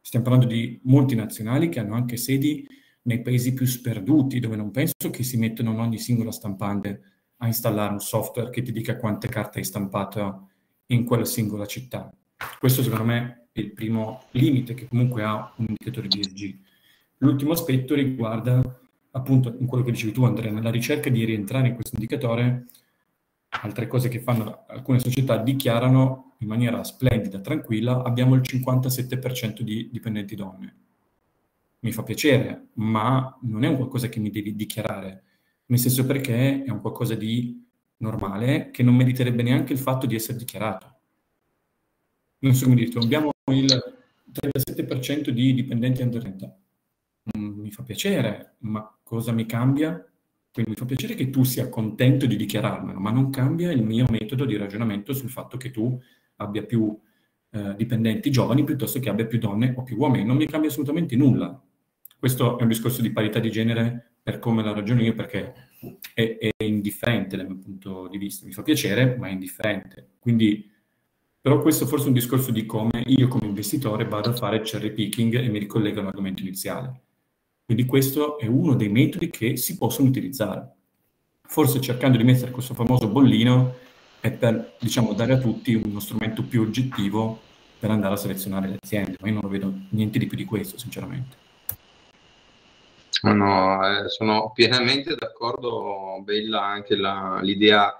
Stiamo 0.00 0.24
parlando 0.26 0.52
di 0.52 0.80
multinazionali 0.85 1.68
che 1.68 1.80
hanno 1.80 1.94
anche 1.94 2.16
sedi 2.16 2.66
nei 3.02 3.22
paesi 3.22 3.54
più 3.54 3.66
sperduti, 3.66 4.40
dove 4.40 4.57
non 4.57 4.70
penso 4.70 5.11
che 5.11 5.22
si 5.22 5.37
mettano 5.37 5.72
in 5.72 5.78
ogni 5.78 5.98
singola 5.98 6.30
stampante 6.30 7.02
a 7.38 7.46
installare 7.46 7.92
un 7.92 8.00
software 8.00 8.50
che 8.50 8.62
ti 8.62 8.72
dica 8.72 8.96
quante 8.96 9.28
carte 9.28 9.59
hai 9.59 9.64
stampato 9.64 10.50
in 10.87 11.04
quella 11.04 11.24
singola 11.24 11.66
città. 11.66 12.12
Questo 12.59 12.83
secondo 12.83 13.04
me 13.04 13.48
è 13.52 13.61
il 13.61 13.72
primo 13.72 14.24
limite 14.33 14.74
che 14.74 14.88
comunque 14.88 15.22
ha 15.22 15.52
un 15.57 15.66
indicatore 15.68 16.09
di 16.09 16.20
ESG. 16.20 16.59
L'ultimo 17.18 17.52
aspetto 17.52 17.94
riguarda 17.94 18.61
appunto 19.12 19.57
in 19.59 19.66
quello 19.66 19.85
che 19.85 19.92
dicevi 19.92 20.12
tu 20.12 20.24
Andrea, 20.24 20.50
nella 20.50 20.70
ricerca 20.70 21.09
di 21.09 21.24
rientrare 21.24 21.68
in 21.68 21.74
questo 21.74 21.94
indicatore, 21.94 22.66
altre 23.62 23.87
cose 23.87 24.09
che 24.09 24.21
fanno 24.21 24.64
alcune 24.69 24.99
società 24.99 25.37
dichiarano 25.37 26.35
in 26.38 26.49
maniera 26.49 26.83
splendida, 26.85 27.40
tranquilla, 27.40 28.03
abbiamo 28.03 28.35
il 28.35 28.43
57% 28.43 29.61
di 29.61 29.88
dipendenti 29.90 30.35
donne. 30.35 30.77
Mi 31.81 31.93
fa 31.93 32.03
piacere, 32.03 32.69
ma 32.75 33.38
non 33.43 33.64
è 33.64 33.69
un 33.69 33.77
qualcosa 33.77 34.09
che 34.09 34.21
mi 34.21 34.31
devi 34.31 34.55
dichiarare 34.55 35.25
nel 35.67 35.79
senso 35.79 36.05
perché 36.05 36.62
è 36.62 36.71
un 36.71 36.81
qualcosa 36.81 37.14
di 37.14 37.62
normale 37.99 38.71
che 38.71 38.83
non 38.83 38.97
meriterebbe 38.97 39.43
neanche 39.43 39.73
il 39.73 39.79
fatto 39.79 40.07
di 40.07 40.14
essere 40.14 40.37
dichiarato. 40.37 40.93
Non 42.40 42.55
so 42.55 42.64
come 42.64 42.77
dire, 42.77 42.99
abbiamo 42.99 43.31
il 43.51 44.05
37% 44.31 45.31
di 45.31 45.55
dipendenti 45.55 46.03
under 46.03 46.21
30. 46.21 46.57
Mm, 47.38 47.61
mi 47.61 47.71
fa 47.71 47.83
piacere, 47.83 48.57
ma 48.59 48.95
cosa 49.03 49.33
mi 49.33 49.47
cambia? 49.47 50.07
Quindi 50.55 50.71
mi 50.71 50.77
fa 50.77 50.85
piacere 50.85 51.17
che 51.17 51.31
tu 51.31 51.43
sia 51.43 51.69
contento 51.69 52.27
di 52.27 52.37
dichiararmelo, 52.37 53.01
ma 53.01 53.11
non 53.11 53.29
cambia 53.29 53.73
il 53.73 53.83
mio 53.83 54.07
metodo 54.09 54.45
di 54.45 54.57
ragionamento 54.57 55.12
sul 55.12 55.29
fatto 55.29 55.57
che 55.57 55.73
tu 55.73 56.01
abbia 56.37 56.62
più 56.62 56.97
eh, 57.51 57.75
dipendenti 57.77 58.31
giovani 58.31 58.62
piuttosto 58.62 59.01
che 59.01 59.09
abbia 59.09 59.27
più 59.27 59.40
donne 59.40 59.75
o 59.77 59.83
più 59.83 59.97
uomini. 59.97 60.25
Non 60.25 60.37
mi 60.37 60.47
cambia 60.47 60.71
assolutamente 60.71 61.17
nulla. 61.17 61.61
Questo 62.17 62.57
è 62.57 62.62
un 62.62 62.69
discorso 62.69 63.03
di 63.03 63.11
parità 63.11 63.40
di 63.40 63.51
genere 63.51 64.12
per 64.23 64.38
come 64.38 64.62
la 64.62 64.73
ragiono 64.73 65.03
io, 65.03 65.12
perché 65.14 65.55
è, 66.14 66.38
è, 66.38 66.62
indifferente 66.62 67.37
dal 67.37 67.49
mio 67.49 67.59
punto 67.59 68.07
di 68.07 68.17
vista. 68.17 68.47
Mi 68.47 68.53
fa 68.53 68.62
piacere, 68.62 69.17
ma 69.17 69.27
è 69.27 69.33
indifferente. 69.33 70.11
Quindi, 70.21 70.71
però 71.40 71.61
questo 71.61 71.85
forse 71.85 72.05
è 72.05 72.09
un 72.09 72.14
discorso 72.14 72.53
di 72.53 72.64
come 72.64 73.03
io 73.07 73.27
come 73.27 73.47
investitore 73.47 74.05
vado 74.05 74.31
a 74.31 74.35
fare 74.35 74.61
cherry 74.61 74.93
picking 74.93 75.35
e 75.35 75.49
mi 75.49 75.59
ricollego 75.59 75.99
all'argomento 75.99 76.43
iniziale. 76.43 77.01
Quindi 77.64 77.87
questo 77.87 78.38
è 78.38 78.46
uno 78.46 78.74
dei 78.74 78.88
metodi 78.88 79.31
che 79.31 79.57
si 79.57 79.79
possono 79.79 80.09
utilizzare. 80.09 80.70
Forse 81.42 81.81
cercando 81.81 82.18
di 82.18 82.24
mettere 82.24 82.50
questo 82.50 82.74
famoso 82.74 83.09
bollino 83.09 83.77
è 84.20 84.31
per, 84.33 84.77
diciamo, 84.79 85.14
dare 85.14 85.35
a 85.35 85.38
tutti 85.38 85.74
uno 85.74 86.00
strumento 86.00 86.42
più 86.42 86.62
oggettivo 86.62 87.40
per 87.79 87.90
andare 87.90 88.14
a 88.14 88.18
selezionare 88.18 88.68
le 88.68 88.79
aziende, 88.81 89.16
ma 89.20 89.29
io 89.29 89.40
non 89.40 89.50
vedo 89.50 89.72
niente 89.90 90.18
di 90.18 90.27
più 90.27 90.37
di 90.37 90.44
questo, 90.44 90.79
sinceramente. 90.79 91.37
Sono, 93.09 93.87
eh, 93.87 94.09
sono 94.09 94.53
pienamente 94.53 95.14
d'accordo, 95.14 96.20
Bella, 96.22 96.64
anche 96.64 96.96
la, 96.96 97.38
l'idea, 97.42 97.94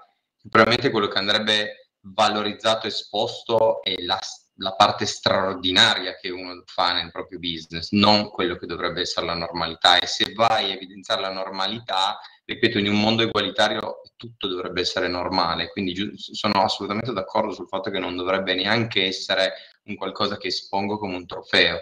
probabilmente 0.49 0.91
quello 0.91 1.07
che 1.07 1.17
andrebbe 1.17 1.89
valorizzato, 2.01 2.87
esposto 2.87 3.81
è 3.81 3.95
la, 4.01 4.19
la, 4.57 4.73
parte 4.73 5.05
straordinaria 5.05 6.15
che 6.15 6.29
uno 6.29 6.63
fa 6.65 6.93
nel 6.93 7.11
proprio 7.11 7.39
business, 7.39 7.91
non 7.91 8.29
quello 8.29 8.55
che 8.55 8.65
dovrebbe 8.65 9.01
essere 9.01 9.25
la 9.25 9.35
normalità. 9.35 9.99
E 9.99 10.07
se 10.07 10.33
vai 10.33 10.71
a 10.71 10.75
evidenziare 10.75 11.21
la 11.21 11.31
normalità, 11.31 12.19
ripeto, 12.45 12.77
in 12.77 12.89
un 12.89 12.99
mondo 12.99 13.23
egualitario 13.23 14.01
tutto 14.15 14.47
dovrebbe 14.47 14.81
essere 14.81 15.07
normale, 15.07 15.69
quindi 15.71 16.13
sono 16.15 16.63
assolutamente 16.63 17.11
d'accordo 17.13 17.53
sul 17.53 17.67
fatto 17.67 17.89
che 17.89 17.99
non 17.99 18.15
dovrebbe 18.15 18.53
neanche 18.55 19.05
essere 19.05 19.53
un 19.85 19.95
qualcosa 19.95 20.37
che 20.37 20.47
espongo 20.47 20.97
come 20.97 21.15
un 21.15 21.25
trofeo 21.25 21.79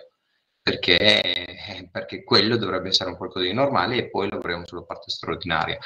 perché, 0.64 1.90
perché 1.92 2.24
quello 2.24 2.56
dovrebbe 2.56 2.88
essere 2.88 3.10
un 3.10 3.18
qualcosa 3.18 3.46
di 3.46 3.54
normale 3.54 3.98
e 3.98 4.10
poi 4.10 4.30
lavoriamo 4.30 4.66
sulla 4.66 4.84
parte 4.84 5.12
straordinaria. 5.12 5.78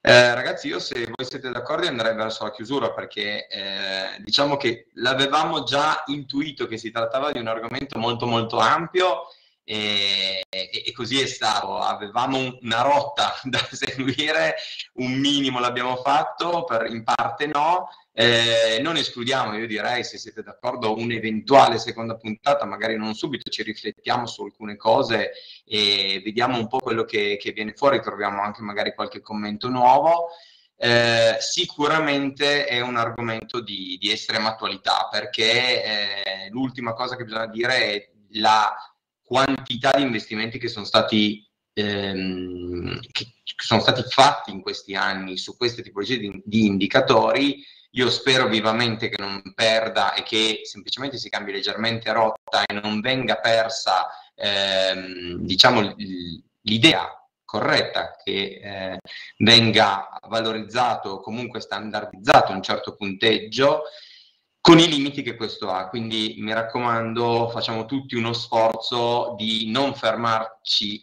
Eh, 0.00 0.34
ragazzi, 0.34 0.68
io 0.68 0.78
se 0.78 0.94
voi 1.04 1.26
siete 1.26 1.50
d'accordo 1.50 1.88
andrei 1.88 2.14
verso 2.14 2.44
la 2.44 2.52
chiusura 2.52 2.92
perché 2.92 3.48
eh, 3.48 4.16
diciamo 4.20 4.56
che 4.56 4.86
l'avevamo 4.94 5.64
già 5.64 6.04
intuito 6.06 6.66
che 6.66 6.78
si 6.78 6.90
trattava 6.90 7.32
di 7.32 7.40
un 7.40 7.48
argomento 7.48 7.98
molto 7.98 8.26
molto 8.26 8.58
ampio 8.58 9.26
e, 9.70 10.46
e, 10.48 10.92
così 10.94 11.20
è 11.20 11.26
stato. 11.26 11.76
Avevamo 11.78 12.56
una 12.62 12.80
rotta 12.80 13.38
da 13.44 13.58
seguire, 13.70 14.54
un 14.94 15.12
minimo 15.12 15.60
l'abbiamo 15.60 15.96
fatto, 15.96 16.64
per, 16.64 16.86
in 16.86 17.04
parte 17.04 17.46
no, 17.46 17.90
eh, 18.12 18.78
non 18.80 18.96
escludiamo, 18.96 19.58
io 19.58 19.66
direi, 19.66 20.04
se 20.04 20.16
siete 20.16 20.42
d'accordo, 20.42 20.96
un'eventuale 20.96 21.78
seconda 21.78 22.16
puntata, 22.16 22.64
magari 22.64 22.96
non 22.96 23.14
subito, 23.14 23.50
ci 23.50 23.62
riflettiamo 23.62 24.26
su 24.26 24.42
alcune 24.42 24.76
cose 24.76 25.32
e 25.66 26.22
vediamo 26.24 26.56
un 26.56 26.66
po' 26.66 26.78
quello 26.78 27.04
che, 27.04 27.36
che 27.38 27.52
viene 27.52 27.74
fuori, 27.74 28.00
troviamo 28.00 28.40
anche 28.40 28.62
magari 28.62 28.94
qualche 28.94 29.20
commento 29.20 29.68
nuovo. 29.68 30.28
Eh, 30.80 31.36
sicuramente 31.40 32.64
è 32.64 32.80
un 32.80 32.96
argomento 32.96 33.60
di, 33.60 33.98
di 34.00 34.12
estrema 34.12 34.50
attualità 34.50 35.08
perché 35.10 35.82
eh, 35.82 36.48
l'ultima 36.50 36.94
cosa 36.94 37.16
che 37.16 37.24
bisogna 37.24 37.48
dire 37.48 37.74
è 37.74 38.10
la 38.30 38.72
quantità 39.28 39.92
di 39.94 40.02
investimenti 40.02 40.58
che 40.58 40.68
sono 40.68 40.86
stati 40.86 41.46
ehm, 41.74 42.98
che 43.12 43.26
sono 43.56 43.80
stati 43.80 44.02
fatti 44.08 44.50
in 44.50 44.62
questi 44.62 44.94
anni 44.94 45.36
su 45.36 45.54
queste 45.56 45.82
tipologie 45.82 46.16
di, 46.16 46.42
di 46.42 46.64
indicatori 46.64 47.62
io 47.92 48.10
spero 48.10 48.48
vivamente 48.48 49.10
che 49.10 49.20
non 49.20 49.42
perda 49.54 50.14
e 50.14 50.22
che 50.22 50.60
semplicemente 50.64 51.18
si 51.18 51.28
cambi 51.28 51.52
leggermente 51.52 52.10
rotta 52.12 52.64
e 52.64 52.72
non 52.72 53.00
venga 53.00 53.36
persa 53.36 54.08
ehm, 54.34 55.38
diciamo, 55.40 55.94
l'idea 56.62 57.12
corretta, 57.44 58.14
che 58.22 58.60
eh, 58.62 58.98
venga 59.38 60.08
valorizzato 60.28 61.10
o 61.10 61.20
comunque 61.20 61.60
standardizzato 61.60 62.52
un 62.52 62.62
certo 62.62 62.94
punteggio 62.94 63.84
con 64.60 64.78
i 64.78 64.88
limiti 64.88 65.22
che 65.22 65.36
questo 65.36 65.70
ha. 65.70 65.88
Quindi 65.88 66.36
mi 66.38 66.52
raccomando, 66.52 67.48
facciamo 67.48 67.86
tutti 67.86 68.14
uno 68.16 68.32
sforzo 68.32 69.34
di 69.36 69.70
non 69.70 69.94
fermarci 69.94 71.02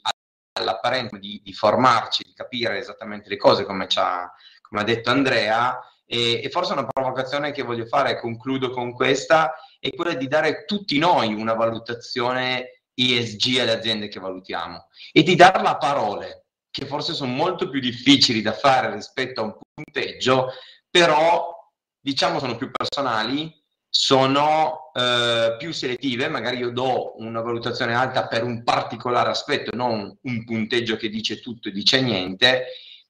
all'apparenza, 0.53 1.17
di, 1.17 1.41
di 1.43 1.53
formarci, 1.53 2.23
di 2.23 2.33
capire 2.33 2.77
esattamente 2.77 3.29
le 3.29 3.37
cose 3.37 3.65
come, 3.65 3.87
come 3.87 4.81
ha 4.81 4.83
detto 4.83 5.09
Andrea. 5.09 5.79
E, 6.05 6.41
e, 6.43 6.49
forse 6.49 6.73
una 6.73 6.85
provocazione 6.85 7.51
che 7.51 7.63
voglio 7.63 7.85
fare, 7.85 8.19
concludo 8.19 8.69
con 8.69 8.93
questa, 8.93 9.55
è 9.79 9.89
quella 9.95 10.13
di 10.13 10.27
dare 10.27 10.65
tutti 10.65 10.99
noi 10.99 11.33
una 11.33 11.53
valutazione 11.53 12.83
ESG 12.93 13.59
alle 13.59 13.73
aziende 13.73 14.07
che 14.07 14.19
valutiamo 14.19 14.87
e 15.11 15.23
di 15.23 15.35
darla 15.35 15.71
a 15.71 15.77
parole, 15.77 16.45
che 16.69 16.85
forse 16.85 17.13
sono 17.13 17.31
molto 17.31 17.69
più 17.69 17.79
difficili 17.79 18.41
da 18.41 18.53
fare 18.53 18.93
rispetto 18.93 19.41
a 19.41 19.43
un 19.45 19.57
punteggio, 19.73 20.51
però 20.89 21.54
diciamo 22.05 22.37
sono 22.37 22.55
più 22.55 22.69
personali, 22.69 23.51
sono 23.89 24.91
eh, 24.93 25.55
più 25.57 25.73
selettive, 25.73 26.29
magari 26.29 26.57
io 26.57 26.69
do 26.69 27.15
una 27.17 27.41
valutazione 27.41 27.95
alta 27.95 28.27
per 28.27 28.43
un 28.43 28.63
particolare 28.63 29.31
aspetto, 29.31 29.75
non 29.75 30.15
un 30.21 30.43
punteggio 30.43 30.97
che 30.97 31.09
dice 31.09 31.39
tutto 31.39 31.69
e 31.69 31.71
dice 31.71 32.01
niente, 32.01 32.65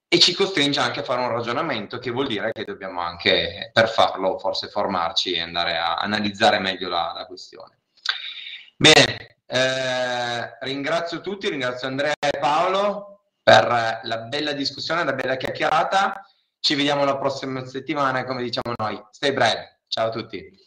e 0.08 0.18
ci 0.18 0.32
costringe 0.32 0.80
anche 0.80 1.00
a 1.00 1.02
fare 1.02 1.20
un 1.20 1.28
ragionamento 1.28 1.98
che 1.98 2.10
vuol 2.10 2.26
dire 2.26 2.52
che 2.52 2.64
dobbiamo 2.64 3.02
anche, 3.02 3.70
per 3.70 3.90
farlo, 3.90 4.38
forse 4.38 4.68
formarci 4.68 5.34
e 5.34 5.42
andare 5.42 5.76
a 5.76 5.96
analizzare 5.96 6.58
meglio 6.58 6.88
la, 6.88 7.12
la 7.14 7.26
questione. 7.26 7.80
Bene, 8.76 9.40
eh, 9.44 10.56
ringrazio 10.60 11.20
tutti, 11.20 11.50
ringrazio 11.50 11.86
Andrea 11.86 12.14
e 12.18 12.38
Paolo 12.38 13.20
per 13.42 14.00
la 14.02 14.18
bella 14.20 14.52
discussione, 14.52 15.04
la 15.04 15.12
bella 15.12 15.36
chiacchierata. 15.36 16.25
Ci 16.66 16.74
vediamo 16.74 17.04
la 17.04 17.16
prossima 17.16 17.64
settimana, 17.64 18.24
come 18.24 18.42
diciamo 18.42 18.74
noi. 18.76 19.00
Stay 19.12 19.32
bread. 19.32 19.82
Ciao 19.86 20.08
a 20.08 20.10
tutti. 20.10 20.65